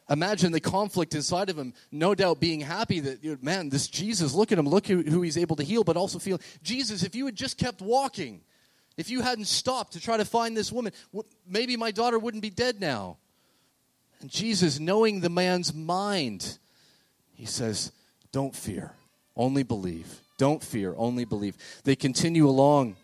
Imagine 0.09 0.51
the 0.51 0.59
conflict 0.59 1.15
inside 1.15 1.49
of 1.49 1.57
him, 1.57 1.73
no 1.93 2.13
doubt 2.13 2.41
being 2.41 2.59
happy 2.59 2.99
that, 2.99 3.41
man, 3.41 3.69
this 3.69 3.87
Jesus, 3.87 4.33
look 4.33 4.51
at 4.51 4.59
him, 4.59 4.67
look 4.67 4.85
who, 4.85 5.21
he's 5.21 5.37
able 5.37 5.55
to 5.55 5.63
heal, 5.63 5.85
but 5.85 5.95
also 5.95 6.19
feel, 6.19 6.37
Jesus, 6.61 7.03
if 7.03 7.15
you 7.15 7.25
had 7.27 7.35
just 7.37 7.57
kept 7.57 7.81
walking, 7.81 8.41
if 8.97 9.09
you 9.09 9.21
hadn't 9.21 9.45
stopped 9.45 9.93
to 9.93 10.01
try 10.01 10.17
to 10.17 10.25
find 10.25 10.57
this 10.57 10.73
woman, 10.73 10.91
maybe 11.47 11.77
my 11.77 11.91
daughter 11.91 12.19
wouldn't 12.19 12.43
be 12.43 12.49
dead 12.49 12.81
now. 12.81 13.15
And 14.19 14.29
Jesus, 14.29 14.77
knowing 14.77 15.21
the 15.21 15.29
man's 15.29 15.73
mind, 15.73 16.57
he 17.33 17.45
says, 17.45 17.93
don't 18.31 18.55
fear, 18.55 18.93
only 19.35 19.63
believe. 19.63 20.21
Don't 20.37 20.63
fear, 20.63 20.93
only 20.97 21.25
believe. 21.25 21.55
They 21.83 21.95
continue 21.95 22.47
along 22.47 22.95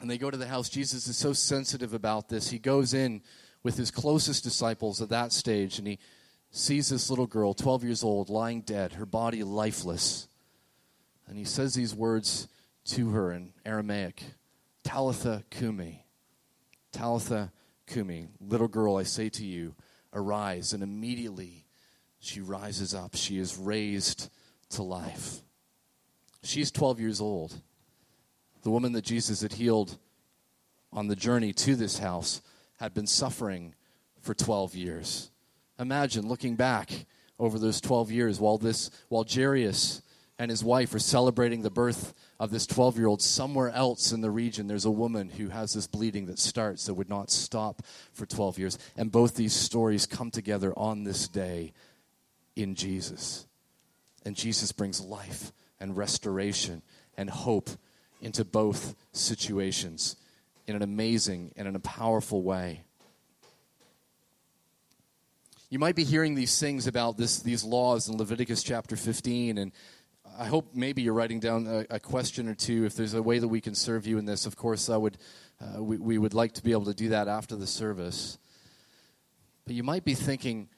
and 0.00 0.10
they 0.10 0.18
go 0.18 0.30
to 0.30 0.36
the 0.36 0.46
house. 0.46 0.68
Jesus 0.68 1.06
is 1.06 1.16
so 1.16 1.32
sensitive 1.32 1.94
about 1.94 2.28
this. 2.28 2.50
He 2.50 2.58
goes 2.58 2.94
in 2.94 3.22
with 3.62 3.76
his 3.76 3.90
closest 3.90 4.44
disciples 4.44 5.00
at 5.00 5.08
that 5.10 5.32
stage 5.32 5.78
and 5.78 5.86
he 5.86 5.98
sees 6.50 6.90
this 6.90 7.08
little 7.08 7.26
girl, 7.26 7.54
12 7.54 7.84
years 7.84 8.04
old, 8.04 8.28
lying 8.28 8.60
dead, 8.60 8.92
her 8.94 9.06
body 9.06 9.42
lifeless. 9.42 10.28
And 11.26 11.38
he 11.38 11.44
says 11.44 11.74
these 11.74 11.94
words 11.94 12.48
to 12.86 13.10
her 13.10 13.32
in 13.32 13.52
Aramaic, 13.64 14.22
Talitha 14.84 15.44
Kumi. 15.50 16.04
Talitha 16.92 17.52
Kumi, 17.86 18.28
little 18.40 18.68
girl, 18.68 18.96
I 18.96 19.04
say 19.04 19.28
to 19.30 19.44
you, 19.44 19.74
arise. 20.12 20.72
And 20.72 20.82
immediately 20.82 21.61
she 22.22 22.40
rises 22.40 22.94
up. 22.94 23.16
She 23.16 23.38
is 23.38 23.58
raised 23.58 24.30
to 24.70 24.82
life. 24.84 25.40
She's 26.44 26.70
12 26.70 27.00
years 27.00 27.20
old. 27.20 27.52
The 28.62 28.70
woman 28.70 28.92
that 28.92 29.04
Jesus 29.04 29.42
had 29.42 29.52
healed 29.52 29.98
on 30.92 31.08
the 31.08 31.16
journey 31.16 31.52
to 31.52 31.74
this 31.74 31.98
house 31.98 32.40
had 32.78 32.94
been 32.94 33.08
suffering 33.08 33.74
for 34.20 34.34
12 34.34 34.76
years. 34.76 35.30
Imagine 35.80 36.28
looking 36.28 36.54
back 36.54 37.06
over 37.40 37.58
those 37.58 37.80
12 37.80 38.12
years 38.12 38.38
while 38.38 38.56
this 38.56 38.90
while 39.08 39.26
Jairus 39.28 40.00
and 40.38 40.48
his 40.48 40.62
wife 40.62 40.94
are 40.94 41.00
celebrating 41.00 41.62
the 41.62 41.70
birth 41.70 42.14
of 42.38 42.52
this 42.52 42.66
12 42.66 42.98
year 42.98 43.08
old 43.08 43.20
somewhere 43.20 43.70
else 43.70 44.12
in 44.12 44.20
the 44.20 44.30
region 44.30 44.68
there's 44.68 44.84
a 44.84 44.90
woman 44.90 45.28
who 45.28 45.48
has 45.48 45.72
this 45.72 45.86
bleeding 45.86 46.26
that 46.26 46.38
starts 46.38 46.86
that 46.86 46.94
would 46.94 47.08
not 47.08 47.30
stop 47.30 47.82
for 48.12 48.26
12 48.26 48.58
years 48.58 48.78
and 48.96 49.10
both 49.10 49.34
these 49.34 49.52
stories 49.52 50.06
come 50.06 50.30
together 50.30 50.72
on 50.76 51.04
this 51.04 51.26
day 51.26 51.72
in 52.56 52.74
Jesus 52.74 53.46
and 54.24 54.36
Jesus 54.36 54.72
brings 54.72 55.00
life 55.00 55.52
and 55.80 55.96
restoration 55.96 56.82
and 57.16 57.28
hope 57.28 57.70
into 58.20 58.44
both 58.44 58.94
situations 59.12 60.16
in 60.66 60.76
an 60.76 60.82
amazing 60.82 61.52
and 61.56 61.66
in 61.66 61.74
a 61.74 61.80
powerful 61.80 62.42
way 62.42 62.84
you 65.72 65.78
might 65.78 65.96
be 65.96 66.04
hearing 66.04 66.34
these 66.34 66.60
things 66.60 66.86
about 66.86 67.16
this, 67.16 67.38
these 67.38 67.64
laws 67.64 68.06
in 68.10 68.18
Leviticus 68.18 68.62
chapter 68.62 68.94
15, 68.94 69.56
and 69.56 69.72
I 70.38 70.44
hope 70.44 70.74
maybe 70.74 71.00
you're 71.00 71.14
writing 71.14 71.40
down 71.40 71.66
a, 71.66 71.86
a, 71.94 71.98
question 71.98 72.46
or 72.46 72.54
two. 72.54 72.84
If 72.84 72.94
there's 72.94 73.14
a 73.14 73.22
way 73.22 73.38
that 73.38 73.48
we 73.48 73.62
can 73.62 73.74
serve 73.74 74.06
you 74.06 74.18
in 74.18 74.26
this, 74.26 74.44
of 74.44 74.54
course, 74.54 74.90
I 74.90 74.98
would, 74.98 75.16
uh, 75.62 75.82
we, 75.82 75.96
we 75.96 76.18
would 76.18 76.34
like 76.34 76.52
to 76.52 76.62
be 76.62 76.72
able 76.72 76.84
to 76.84 76.92
do 76.92 77.08
that 77.08 77.26
after 77.26 77.56
the 77.56 77.66
service. 77.66 78.36
But 79.64 79.74
you 79.74 79.82
might 79.82 80.04
be 80.04 80.12
thinking, 80.12 80.68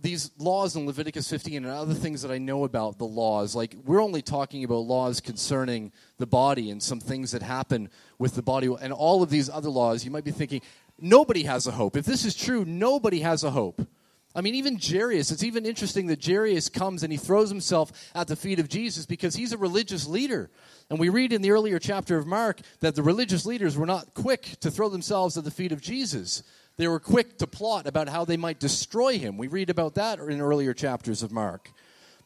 these 0.00 0.30
laws 0.38 0.76
in 0.76 0.86
Leviticus 0.86 1.28
15 1.30 1.64
and 1.64 1.66
other 1.66 1.94
things 1.94 2.22
that 2.22 2.30
I 2.30 2.38
know 2.38 2.64
about 2.64 2.98
the 2.98 3.06
laws, 3.06 3.56
like 3.56 3.74
we're 3.84 4.02
only 4.02 4.22
talking 4.22 4.62
about 4.62 4.80
laws 4.80 5.20
concerning 5.20 5.92
the 6.18 6.26
body 6.26 6.70
and 6.70 6.82
some 6.82 7.00
things 7.00 7.32
that 7.32 7.42
happen 7.42 7.88
with 8.18 8.34
the 8.34 8.42
body, 8.42 8.68
and 8.80 8.92
all 8.92 9.22
of 9.22 9.30
these 9.30 9.48
other 9.48 9.70
laws, 9.70 10.04
you 10.04 10.10
might 10.10 10.24
be 10.24 10.30
thinking, 10.30 10.60
nobody 10.98 11.44
has 11.44 11.66
a 11.66 11.72
hope. 11.72 11.96
If 11.96 12.04
this 12.04 12.24
is 12.24 12.34
true, 12.34 12.64
nobody 12.64 13.20
has 13.20 13.42
a 13.42 13.50
hope. 13.50 13.86
I 14.34 14.42
mean, 14.42 14.54
even 14.56 14.78
Jairus, 14.78 15.30
it's 15.30 15.42
even 15.42 15.64
interesting 15.64 16.08
that 16.08 16.22
Jairus 16.22 16.68
comes 16.68 17.02
and 17.02 17.10
he 17.10 17.16
throws 17.16 17.48
himself 17.48 17.90
at 18.14 18.28
the 18.28 18.36
feet 18.36 18.60
of 18.60 18.68
Jesus 18.68 19.06
because 19.06 19.34
he's 19.34 19.54
a 19.54 19.58
religious 19.58 20.06
leader. 20.06 20.50
And 20.90 20.98
we 20.98 21.08
read 21.08 21.32
in 21.32 21.40
the 21.40 21.52
earlier 21.52 21.78
chapter 21.78 22.18
of 22.18 22.26
Mark 22.26 22.60
that 22.80 22.94
the 22.94 23.02
religious 23.02 23.46
leaders 23.46 23.78
were 23.78 23.86
not 23.86 24.12
quick 24.12 24.58
to 24.60 24.70
throw 24.70 24.90
themselves 24.90 25.38
at 25.38 25.44
the 25.44 25.50
feet 25.50 25.72
of 25.72 25.80
Jesus. 25.80 26.42
They 26.76 26.88
were 26.88 27.00
quick 27.00 27.38
to 27.38 27.46
plot 27.46 27.86
about 27.86 28.08
how 28.08 28.24
they 28.24 28.36
might 28.36 28.60
destroy 28.60 29.18
him. 29.18 29.38
We 29.38 29.48
read 29.48 29.70
about 29.70 29.94
that 29.94 30.18
in 30.18 30.40
earlier 30.40 30.74
chapters 30.74 31.22
of 31.22 31.32
Mark. 31.32 31.70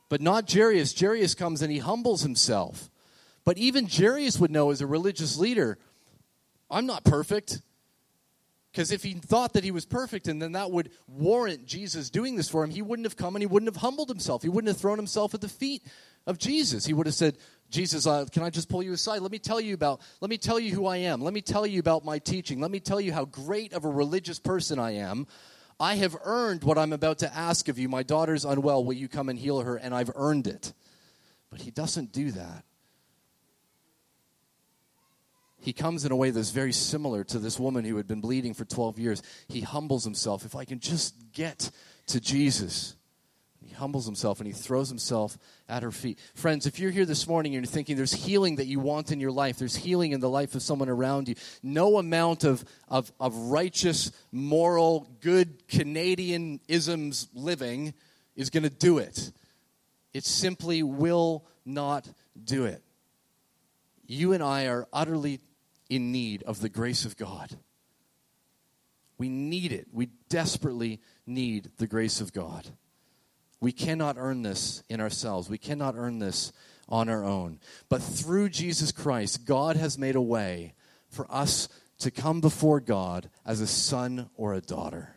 But 0.08 0.20
not 0.20 0.50
Jairus. 0.50 0.98
Jairus 0.98 1.34
comes 1.34 1.62
and 1.62 1.70
he 1.70 1.78
humbles 1.78 2.22
himself. 2.22 2.90
But 3.44 3.58
even 3.58 3.88
Jairus 3.88 4.38
would 4.38 4.50
know 4.50 4.70
as 4.70 4.80
a 4.80 4.86
religious 4.86 5.38
leader, 5.38 5.78
I'm 6.68 6.86
not 6.86 7.04
perfect. 7.04 7.62
Because 8.72 8.92
if 8.92 9.02
he 9.02 9.14
thought 9.14 9.54
that 9.54 9.64
he 9.64 9.70
was 9.70 9.84
perfect 9.84 10.28
and 10.28 10.40
then 10.40 10.52
that 10.52 10.70
would 10.70 10.90
warrant 11.08 11.66
Jesus 11.66 12.10
doing 12.10 12.36
this 12.36 12.48
for 12.48 12.62
him, 12.62 12.70
he 12.70 12.82
wouldn't 12.82 13.06
have 13.06 13.16
come 13.16 13.34
and 13.34 13.42
he 13.42 13.46
wouldn't 13.46 13.72
have 13.72 13.82
humbled 13.82 14.08
himself. 14.08 14.42
He 14.42 14.48
wouldn't 14.48 14.68
have 14.68 14.80
thrown 14.80 14.98
himself 14.98 15.32
at 15.34 15.40
the 15.40 15.48
feet 15.48 15.84
of 16.26 16.38
Jesus. 16.38 16.86
He 16.86 16.92
would 16.92 17.06
have 17.06 17.14
said, 17.14 17.36
Jesus, 17.70 18.06
uh, 18.06 18.26
can 18.30 18.42
I 18.42 18.50
just 18.50 18.68
pull 18.68 18.82
you 18.82 18.92
aside? 18.92 19.20
Let 19.20 19.30
me 19.30 19.38
tell 19.38 19.60
you 19.60 19.74
about, 19.74 20.00
let 20.20 20.28
me 20.28 20.38
tell 20.38 20.58
you 20.58 20.74
who 20.74 20.86
I 20.86 20.98
am. 20.98 21.20
Let 21.20 21.32
me 21.32 21.40
tell 21.40 21.66
you 21.66 21.80
about 21.80 22.04
my 22.04 22.18
teaching. 22.18 22.60
Let 22.60 22.70
me 22.70 22.80
tell 22.80 23.00
you 23.00 23.12
how 23.12 23.24
great 23.24 23.72
of 23.72 23.84
a 23.84 23.88
religious 23.88 24.38
person 24.38 24.78
I 24.78 24.96
am. 24.96 25.26
I 25.78 25.94
have 25.94 26.16
earned 26.24 26.64
what 26.64 26.76
I'm 26.76 26.92
about 26.92 27.18
to 27.18 27.34
ask 27.34 27.68
of 27.68 27.78
you. 27.78 27.88
My 27.88 28.02
daughter's 28.02 28.44
unwell. 28.44 28.84
Will 28.84 28.94
you 28.94 29.08
come 29.08 29.28
and 29.28 29.38
heal 29.38 29.60
her? 29.60 29.76
And 29.76 29.94
I've 29.94 30.10
earned 30.14 30.46
it. 30.46 30.72
But 31.50 31.62
he 31.62 31.70
doesn't 31.70 32.12
do 32.12 32.32
that 32.32 32.64
he 35.60 35.72
comes 35.72 36.04
in 36.04 36.12
a 36.12 36.16
way 36.16 36.30
that's 36.30 36.50
very 36.50 36.72
similar 36.72 37.22
to 37.24 37.38
this 37.38 37.60
woman 37.60 37.84
who 37.84 37.96
had 37.96 38.06
been 38.06 38.20
bleeding 38.20 38.54
for 38.54 38.64
12 38.64 38.98
years. 38.98 39.22
He 39.48 39.60
humbles 39.60 40.04
himself. 40.04 40.44
If 40.44 40.56
I 40.56 40.64
can 40.64 40.80
just 40.80 41.14
get 41.32 41.70
to 42.06 42.20
Jesus, 42.20 42.96
he 43.64 43.74
humbles 43.74 44.06
himself 44.06 44.40
and 44.40 44.46
he 44.46 44.52
throws 44.52 44.88
himself 44.88 45.36
at 45.68 45.82
her 45.82 45.90
feet. 45.90 46.18
Friends, 46.34 46.66
if 46.66 46.78
you're 46.78 46.90
here 46.90 47.04
this 47.04 47.26
morning 47.26 47.54
and 47.54 47.64
you're 47.64 47.70
thinking 47.70 47.96
there's 47.96 48.12
healing 48.12 48.56
that 48.56 48.66
you 48.66 48.80
want 48.80 49.12
in 49.12 49.20
your 49.20 49.30
life, 49.30 49.58
there's 49.58 49.76
healing 49.76 50.12
in 50.12 50.20
the 50.20 50.30
life 50.30 50.54
of 50.54 50.62
someone 50.62 50.88
around 50.88 51.28
you, 51.28 51.34
no 51.62 51.98
amount 51.98 52.44
of, 52.44 52.64
of, 52.88 53.12
of 53.20 53.34
righteous, 53.36 54.12
moral, 54.32 55.06
good 55.20 55.68
Canadian 55.68 56.60
isms 56.68 57.28
living 57.34 57.92
is 58.34 58.48
going 58.48 58.62
to 58.62 58.70
do 58.70 58.98
it. 58.98 59.30
It 60.14 60.24
simply 60.24 60.82
will 60.82 61.44
not 61.66 62.08
do 62.42 62.64
it. 62.64 62.82
You 64.06 64.32
and 64.32 64.42
I 64.42 64.66
are 64.66 64.88
utterly 64.92 65.40
in 65.90 66.12
need 66.12 66.42
of 66.44 66.60
the 66.60 66.68
grace 66.68 67.04
of 67.04 67.16
God. 67.16 67.56
We 69.18 69.28
need 69.28 69.72
it. 69.72 69.88
We 69.92 70.06
desperately 70.30 71.00
need 71.26 71.72
the 71.76 71.86
grace 71.86 72.22
of 72.22 72.32
God. 72.32 72.66
We 73.60 73.72
cannot 73.72 74.16
earn 74.18 74.42
this 74.42 74.82
in 74.88 75.00
ourselves. 75.00 75.50
We 75.50 75.58
cannot 75.58 75.94
earn 75.96 76.18
this 76.18 76.52
on 76.88 77.08
our 77.08 77.24
own. 77.24 77.60
But 77.88 78.02
through 78.02 78.48
Jesus 78.48 78.90
Christ, 78.90 79.44
God 79.44 79.76
has 79.76 79.98
made 79.98 80.16
a 80.16 80.20
way 80.20 80.74
for 81.08 81.26
us 81.30 81.68
to 81.98 82.10
come 82.10 82.40
before 82.40 82.80
God 82.80 83.28
as 83.44 83.60
a 83.60 83.66
son 83.66 84.30
or 84.34 84.54
a 84.54 84.60
daughter. 84.60 85.14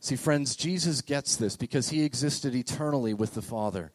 See, 0.00 0.16
friends, 0.16 0.56
Jesus 0.56 1.02
gets 1.02 1.36
this 1.36 1.56
because 1.56 1.90
he 1.90 2.04
existed 2.04 2.54
eternally 2.54 3.12
with 3.12 3.34
the 3.34 3.42
Father 3.42 3.92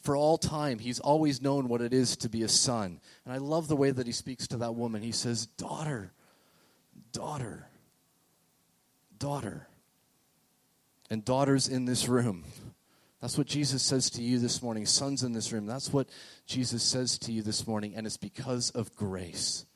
for 0.00 0.16
all 0.16 0.38
time, 0.38 0.78
he's 0.78 0.98
always 0.98 1.42
known 1.42 1.68
what 1.68 1.82
it 1.82 1.92
is 1.92 2.16
to 2.18 2.28
be 2.28 2.42
a 2.42 2.48
son. 2.48 3.00
And 3.24 3.34
I 3.34 3.36
love 3.36 3.68
the 3.68 3.76
way 3.76 3.90
that 3.90 4.06
he 4.06 4.12
speaks 4.12 4.46
to 4.48 4.56
that 4.58 4.74
woman. 4.74 5.02
He 5.02 5.12
says, 5.12 5.46
Daughter, 5.46 6.12
daughter, 7.12 7.68
daughter. 9.18 9.66
And 11.10 11.24
daughters 11.24 11.68
in 11.68 11.84
this 11.84 12.08
room. 12.08 12.44
That's 13.20 13.36
what 13.36 13.46
Jesus 13.46 13.82
says 13.82 14.08
to 14.10 14.22
you 14.22 14.38
this 14.38 14.62
morning. 14.62 14.86
Sons 14.86 15.22
in 15.22 15.32
this 15.32 15.52
room. 15.52 15.66
That's 15.66 15.92
what 15.92 16.08
Jesus 16.46 16.82
says 16.82 17.18
to 17.18 17.32
you 17.32 17.42
this 17.42 17.66
morning. 17.66 17.94
And 17.94 18.06
it's 18.06 18.16
because 18.16 18.70
of 18.70 18.94
grace. 18.94 19.66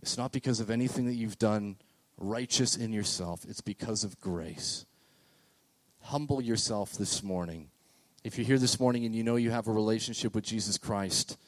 It's 0.00 0.16
not 0.16 0.32
because 0.32 0.60
of 0.60 0.70
anything 0.70 1.06
that 1.06 1.14
you've 1.14 1.38
done 1.38 1.76
righteous 2.18 2.76
in 2.76 2.92
yourself, 2.92 3.44
it's 3.48 3.60
because 3.60 4.04
of 4.04 4.20
grace. 4.20 4.84
Humble 6.00 6.42
yourself 6.42 6.92
this 6.92 7.22
morning 7.22 7.70
if 8.22 8.36
you're 8.36 8.46
here 8.46 8.58
this 8.58 8.78
morning 8.78 9.06
and 9.06 9.14
you 9.14 9.24
know 9.24 9.36
you 9.36 9.50
have 9.50 9.66
a 9.66 9.72
relationship 9.72 10.34
with 10.34 10.44
Jesus 10.44 10.76
Christ, 10.76 11.38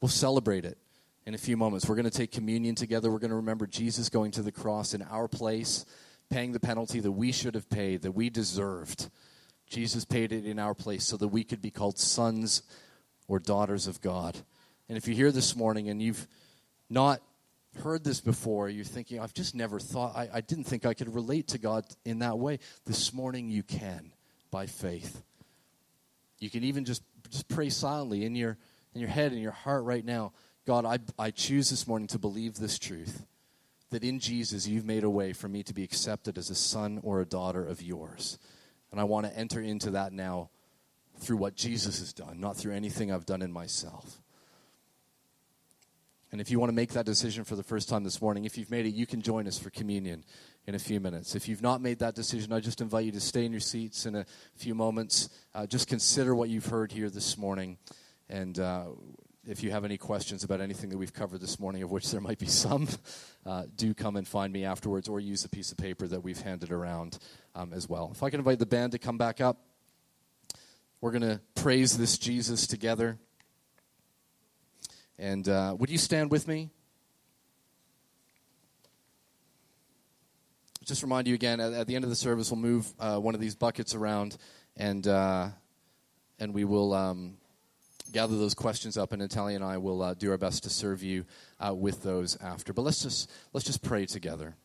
we'll 0.00 0.08
celebrate 0.08 0.64
it 0.64 0.78
in 1.26 1.34
a 1.34 1.38
few 1.38 1.56
moments. 1.56 1.88
We're 1.88 1.96
going 1.96 2.04
to 2.04 2.10
take 2.10 2.32
communion 2.32 2.74
together. 2.74 3.10
We're 3.10 3.18
going 3.18 3.30
to 3.30 3.36
remember 3.36 3.66
Jesus 3.66 4.08
going 4.08 4.30
to 4.32 4.42
the 4.42 4.52
cross 4.52 4.94
in 4.94 5.02
our 5.02 5.28
place, 5.28 5.84
paying 6.30 6.52
the 6.52 6.60
penalty 6.60 7.00
that 7.00 7.12
we 7.12 7.32
should 7.32 7.54
have 7.54 7.68
paid, 7.68 8.02
that 8.02 8.12
we 8.12 8.30
deserved. 8.30 9.10
Jesus 9.68 10.04
paid 10.04 10.32
it 10.32 10.46
in 10.46 10.58
our 10.58 10.74
place 10.74 11.04
so 11.04 11.16
that 11.16 11.28
we 11.28 11.44
could 11.44 11.60
be 11.60 11.70
called 11.70 11.98
sons 11.98 12.62
or 13.28 13.38
daughters 13.38 13.86
of 13.86 14.00
God. 14.00 14.36
And 14.88 14.96
if 14.96 15.06
you're 15.06 15.16
here 15.16 15.32
this 15.32 15.54
morning 15.54 15.88
and 15.88 16.00
you've 16.00 16.26
not 16.88 17.20
heard 17.82 18.02
this 18.02 18.20
before, 18.20 18.68
you're 18.68 18.84
thinking, 18.84 19.20
I've 19.20 19.34
just 19.34 19.54
never 19.54 19.78
thought, 19.78 20.16
I, 20.16 20.28
I 20.34 20.40
didn't 20.40 20.64
think 20.64 20.86
I 20.86 20.94
could 20.94 21.14
relate 21.14 21.48
to 21.48 21.58
God 21.58 21.84
in 22.04 22.20
that 22.20 22.38
way. 22.38 22.58
This 22.86 23.12
morning 23.12 23.50
you 23.50 23.62
can 23.62 24.12
by 24.50 24.66
faith. 24.66 25.22
You 26.38 26.50
can 26.50 26.64
even 26.64 26.84
just, 26.84 27.02
just 27.28 27.48
pray 27.48 27.70
silently 27.70 28.24
in 28.24 28.34
your, 28.34 28.56
in 28.94 29.00
your 29.00 29.10
head 29.10 29.32
in 29.32 29.38
your 29.38 29.52
heart 29.52 29.84
right 29.84 30.04
now. 30.04 30.32
God, 30.66 30.84
I, 30.84 30.98
I 31.18 31.30
choose 31.30 31.70
this 31.70 31.86
morning 31.86 32.08
to 32.08 32.18
believe 32.18 32.54
this 32.54 32.78
truth 32.78 33.24
that 33.90 34.04
in 34.04 34.20
Jesus 34.20 34.66
you've 34.66 34.84
made 34.84 35.04
a 35.04 35.10
way 35.10 35.32
for 35.32 35.48
me 35.48 35.62
to 35.64 35.74
be 35.74 35.84
accepted 35.84 36.38
as 36.38 36.50
a 36.50 36.54
son 36.54 37.00
or 37.02 37.20
a 37.20 37.26
daughter 37.26 37.64
of 37.64 37.82
yours. 37.82 38.38
And 38.90 39.00
I 39.00 39.04
want 39.04 39.26
to 39.26 39.36
enter 39.36 39.60
into 39.60 39.90
that 39.90 40.12
now 40.12 40.50
through 41.18 41.36
what 41.36 41.54
Jesus 41.54 41.98
has 41.98 42.12
done, 42.12 42.40
not 42.40 42.56
through 42.56 42.74
anything 42.74 43.12
I've 43.12 43.26
done 43.26 43.42
in 43.42 43.52
myself. 43.52 44.20
And 46.32 46.40
if 46.40 46.50
you 46.50 46.60
want 46.60 46.70
to 46.70 46.74
make 46.74 46.92
that 46.92 47.06
decision 47.06 47.42
for 47.42 47.56
the 47.56 47.62
first 47.62 47.88
time 47.88 48.04
this 48.04 48.22
morning, 48.22 48.44
if 48.44 48.56
you've 48.56 48.70
made 48.70 48.86
it, 48.86 48.94
you 48.94 49.04
can 49.04 49.20
join 49.20 49.48
us 49.48 49.58
for 49.58 49.70
communion 49.70 50.24
in 50.66 50.76
a 50.76 50.78
few 50.78 51.00
minutes. 51.00 51.34
If 51.34 51.48
you've 51.48 51.62
not 51.62 51.80
made 51.80 51.98
that 51.98 52.14
decision, 52.14 52.52
I 52.52 52.60
just 52.60 52.80
invite 52.80 53.04
you 53.04 53.12
to 53.12 53.20
stay 53.20 53.44
in 53.44 53.50
your 53.50 53.60
seats 53.60 54.06
in 54.06 54.14
a 54.14 54.24
few 54.54 54.74
moments. 54.74 55.28
Uh, 55.54 55.66
just 55.66 55.88
consider 55.88 56.34
what 56.34 56.48
you've 56.48 56.66
heard 56.66 56.92
here 56.92 57.10
this 57.10 57.36
morning. 57.36 57.78
And 58.28 58.58
uh, 58.60 58.86
if 59.50 59.64
you 59.64 59.72
have 59.72 59.84
any 59.84 59.98
questions 59.98 60.44
about 60.44 60.60
anything 60.60 60.90
that 60.90 60.96
we've 60.96 61.12
covered 61.12 61.40
this 61.40 61.58
morning, 61.58 61.82
of 61.82 61.90
which 61.90 62.08
there 62.12 62.20
might 62.20 62.38
be 62.38 62.46
some, 62.46 62.86
uh, 63.46 63.64
do 63.74 63.92
come 63.92 64.14
and 64.14 64.26
find 64.26 64.52
me 64.52 64.64
afterwards 64.64 65.08
or 65.08 65.18
use 65.18 65.44
a 65.44 65.48
piece 65.48 65.72
of 65.72 65.76
paper 65.76 66.06
that 66.06 66.22
we've 66.22 66.40
handed 66.40 66.70
around 66.70 67.18
um, 67.56 67.72
as 67.72 67.88
well. 67.88 68.10
If 68.14 68.22
I 68.22 68.30
can 68.30 68.38
invite 68.38 68.60
the 68.60 68.66
band 68.66 68.92
to 68.92 68.98
come 68.98 69.18
back 69.18 69.40
up, 69.40 69.58
we're 71.00 71.10
going 71.10 71.22
to 71.22 71.40
praise 71.56 71.98
this 71.98 72.16
Jesus 72.16 72.68
together. 72.68 73.18
And 75.18 75.48
uh, 75.48 75.74
would 75.76 75.90
you 75.90 75.98
stand 75.98 76.30
with 76.30 76.46
me? 76.46 76.70
Just 80.84 81.02
remind 81.02 81.26
you 81.26 81.34
again, 81.34 81.58
at, 81.58 81.72
at 81.72 81.86
the 81.88 81.96
end 81.96 82.04
of 82.04 82.10
the 82.10 82.16
service, 82.16 82.52
we'll 82.52 82.60
move 82.60 82.86
uh, 83.00 83.18
one 83.18 83.34
of 83.34 83.40
these 83.40 83.56
buckets 83.56 83.96
around 83.96 84.36
and, 84.76 85.08
uh, 85.08 85.48
and 86.38 86.54
we 86.54 86.64
will 86.64 86.94
um, 86.94 87.36
gather 88.12 88.36
those 88.36 88.54
questions 88.54 88.96
up, 88.96 89.12
and 89.12 89.20
Natalia 89.20 89.56
and 89.56 89.64
I 89.64 89.78
will 89.78 90.02
uh, 90.02 90.14
do 90.14 90.30
our 90.30 90.38
best 90.38 90.62
to 90.64 90.70
serve 90.70 91.02
you 91.02 91.24
uh, 91.58 91.74
with 91.74 92.02
those 92.02 92.36
after. 92.40 92.72
But 92.72 92.82
let's 92.82 93.02
just, 93.02 93.30
let's 93.52 93.66
just 93.66 93.82
pray 93.82 94.06
together. 94.06 94.56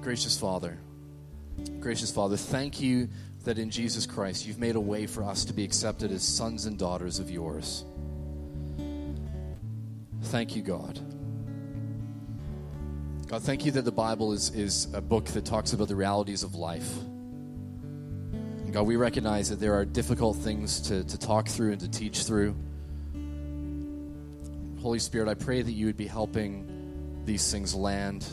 Gracious 0.00 0.38
Father, 0.38 0.78
gracious 1.80 2.10
Father, 2.10 2.36
thank 2.36 2.80
you 2.80 3.08
that 3.44 3.58
in 3.58 3.68
Jesus 3.68 4.06
Christ 4.06 4.46
you've 4.46 4.58
made 4.58 4.76
a 4.76 4.80
way 4.80 5.06
for 5.06 5.24
us 5.24 5.44
to 5.46 5.52
be 5.52 5.64
accepted 5.64 6.12
as 6.12 6.22
sons 6.22 6.66
and 6.66 6.78
daughters 6.78 7.18
of 7.18 7.30
yours. 7.30 7.84
Thank 10.24 10.56
you, 10.56 10.62
God. 10.62 10.98
God, 13.26 13.42
thank 13.42 13.66
you 13.66 13.72
that 13.72 13.84
the 13.84 13.92
Bible 13.92 14.32
is, 14.32 14.50
is 14.54 14.88
a 14.94 15.00
book 15.02 15.26
that 15.26 15.44
talks 15.44 15.74
about 15.74 15.88
the 15.88 15.96
realities 15.96 16.42
of 16.42 16.54
life. 16.54 16.90
God, 18.72 18.86
we 18.86 18.96
recognize 18.96 19.50
that 19.50 19.60
there 19.60 19.74
are 19.74 19.84
difficult 19.84 20.36
things 20.36 20.80
to, 20.82 21.04
to 21.04 21.18
talk 21.18 21.48
through 21.48 21.72
and 21.72 21.80
to 21.80 21.88
teach 21.88 22.24
through. 22.24 22.54
Holy 24.80 24.98
Spirit, 24.98 25.28
I 25.28 25.34
pray 25.34 25.62
that 25.62 25.72
you 25.72 25.86
would 25.86 25.96
be 25.96 26.06
helping 26.06 27.22
these 27.24 27.50
things 27.50 27.74
land, 27.74 28.26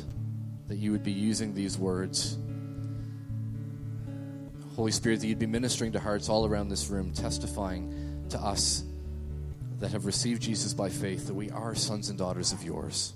that 0.68 0.78
you 0.78 0.92
would 0.92 1.04
be 1.04 1.12
using 1.12 1.54
these 1.54 1.78
words. 1.78 2.38
Holy 4.76 4.92
Spirit, 4.92 5.22
that 5.22 5.28
you'd 5.28 5.40
be 5.40 5.46
ministering 5.46 5.92
to 5.94 6.00
hearts 6.00 6.28
all 6.30 6.46
around 6.46 6.70
this 6.70 6.90
room, 6.90 7.14
testifying 7.14 8.26
to 8.30 8.40
us 8.40 8.84
that 9.80 9.92
have 9.92 10.06
received 10.06 10.42
Jesus 10.42 10.74
by 10.74 10.90
faith 10.90 11.28
that 11.28 11.34
we 11.34 11.50
are 11.52 11.76
sons 11.76 12.10
and 12.10 12.18
daughters 12.18 12.52
of 12.52 12.64
yours. 12.64 13.14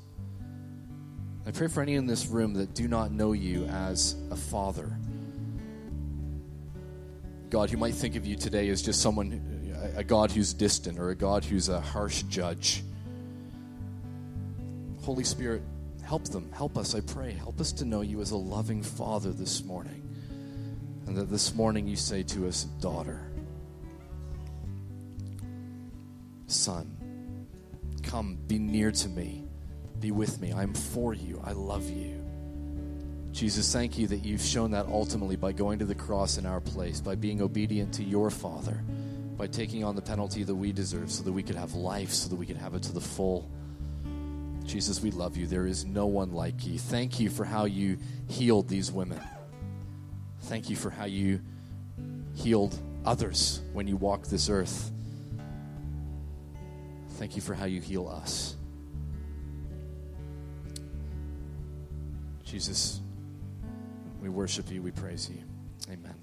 I 1.45 1.51
pray 1.51 1.67
for 1.67 1.81
any 1.81 1.95
in 1.95 2.05
this 2.05 2.27
room 2.27 2.53
that 2.55 2.75
do 2.75 2.87
not 2.87 3.11
know 3.11 3.33
you 3.33 3.65
as 3.65 4.15
a 4.31 4.35
father. 4.35 4.98
God, 7.49 7.71
who 7.71 7.77
might 7.77 7.95
think 7.95 8.15
of 8.15 8.25
you 8.25 8.35
today 8.35 8.69
as 8.69 8.81
just 8.81 9.01
someone, 9.01 9.91
a 9.95 10.03
God 10.03 10.31
who's 10.31 10.53
distant 10.53 10.99
or 10.99 11.09
a 11.09 11.15
God 11.15 11.43
who's 11.43 11.67
a 11.67 11.81
harsh 11.81 12.21
judge. 12.23 12.83
Holy 15.01 15.23
Spirit, 15.23 15.63
help 16.03 16.25
them. 16.25 16.51
Help 16.51 16.77
us, 16.77 16.93
I 16.93 17.01
pray. 17.01 17.31
Help 17.31 17.59
us 17.59 17.71
to 17.73 17.85
know 17.85 18.01
you 18.01 18.21
as 18.21 18.31
a 18.31 18.37
loving 18.37 18.83
father 18.83 19.31
this 19.31 19.63
morning. 19.63 20.03
And 21.07 21.17
that 21.17 21.29
this 21.31 21.55
morning 21.55 21.87
you 21.87 21.95
say 21.95 22.21
to 22.23 22.47
us, 22.47 22.65
daughter, 22.65 23.31
son, 26.45 26.95
come, 28.03 28.37
be 28.45 28.59
near 28.59 28.91
to 28.91 29.09
me, 29.09 29.43
be 29.99 30.11
with 30.11 30.39
me. 30.39 30.53
I'm 30.53 30.75
for 30.75 31.15
you, 31.15 31.41
I 31.43 31.53
love 31.53 31.89
you. 31.89 32.18
Jesus, 33.31 33.71
thank 33.71 33.97
you 33.97 34.07
that 34.07 34.25
you've 34.25 34.41
shown 34.41 34.71
that 34.71 34.87
ultimately 34.87 35.35
by 35.35 35.51
going 35.51 35.79
to 35.79 35.85
the 35.85 35.95
cross 35.95 36.37
in 36.37 36.45
our 36.45 36.59
place, 36.59 36.99
by 36.99 37.15
being 37.15 37.41
obedient 37.41 37.93
to 37.93 38.03
your 38.03 38.29
Father, 38.29 38.83
by 39.37 39.47
taking 39.47 39.83
on 39.83 39.95
the 39.95 40.01
penalty 40.01 40.43
that 40.43 40.55
we 40.55 40.71
deserve 40.71 41.11
so 41.11 41.23
that 41.23 41.31
we 41.31 41.43
could 41.43 41.55
have 41.55 41.73
life, 41.73 42.11
so 42.11 42.27
that 42.27 42.35
we 42.35 42.45
could 42.45 42.57
have 42.57 42.73
it 42.73 42.83
to 42.83 42.91
the 42.91 43.01
full. 43.01 43.49
Jesus, 44.65 45.01
we 45.01 45.11
love 45.11 45.37
you. 45.37 45.47
There 45.47 45.65
is 45.65 45.85
no 45.85 46.05
one 46.05 46.33
like 46.33 46.65
you. 46.65 46.77
Thank 46.77 47.19
you 47.19 47.29
for 47.29 47.45
how 47.45 47.65
you 47.65 47.97
healed 48.27 48.67
these 48.67 48.91
women. 48.91 49.19
Thank 50.41 50.69
you 50.69 50.75
for 50.75 50.89
how 50.89 51.05
you 51.05 51.41
healed 52.35 52.77
others 53.05 53.61
when 53.73 53.87
you 53.87 53.95
walked 53.95 54.29
this 54.29 54.49
earth. 54.49 54.91
Thank 57.11 57.35
you 57.35 57.41
for 57.41 57.53
how 57.53 57.65
you 57.65 57.81
heal 57.81 58.07
us. 58.07 58.55
Jesus, 62.43 63.01
we 64.21 64.29
worship 64.29 64.71
you, 64.71 64.81
we 64.81 64.91
praise 64.91 65.29
you. 65.29 65.41
Amen. 65.91 66.18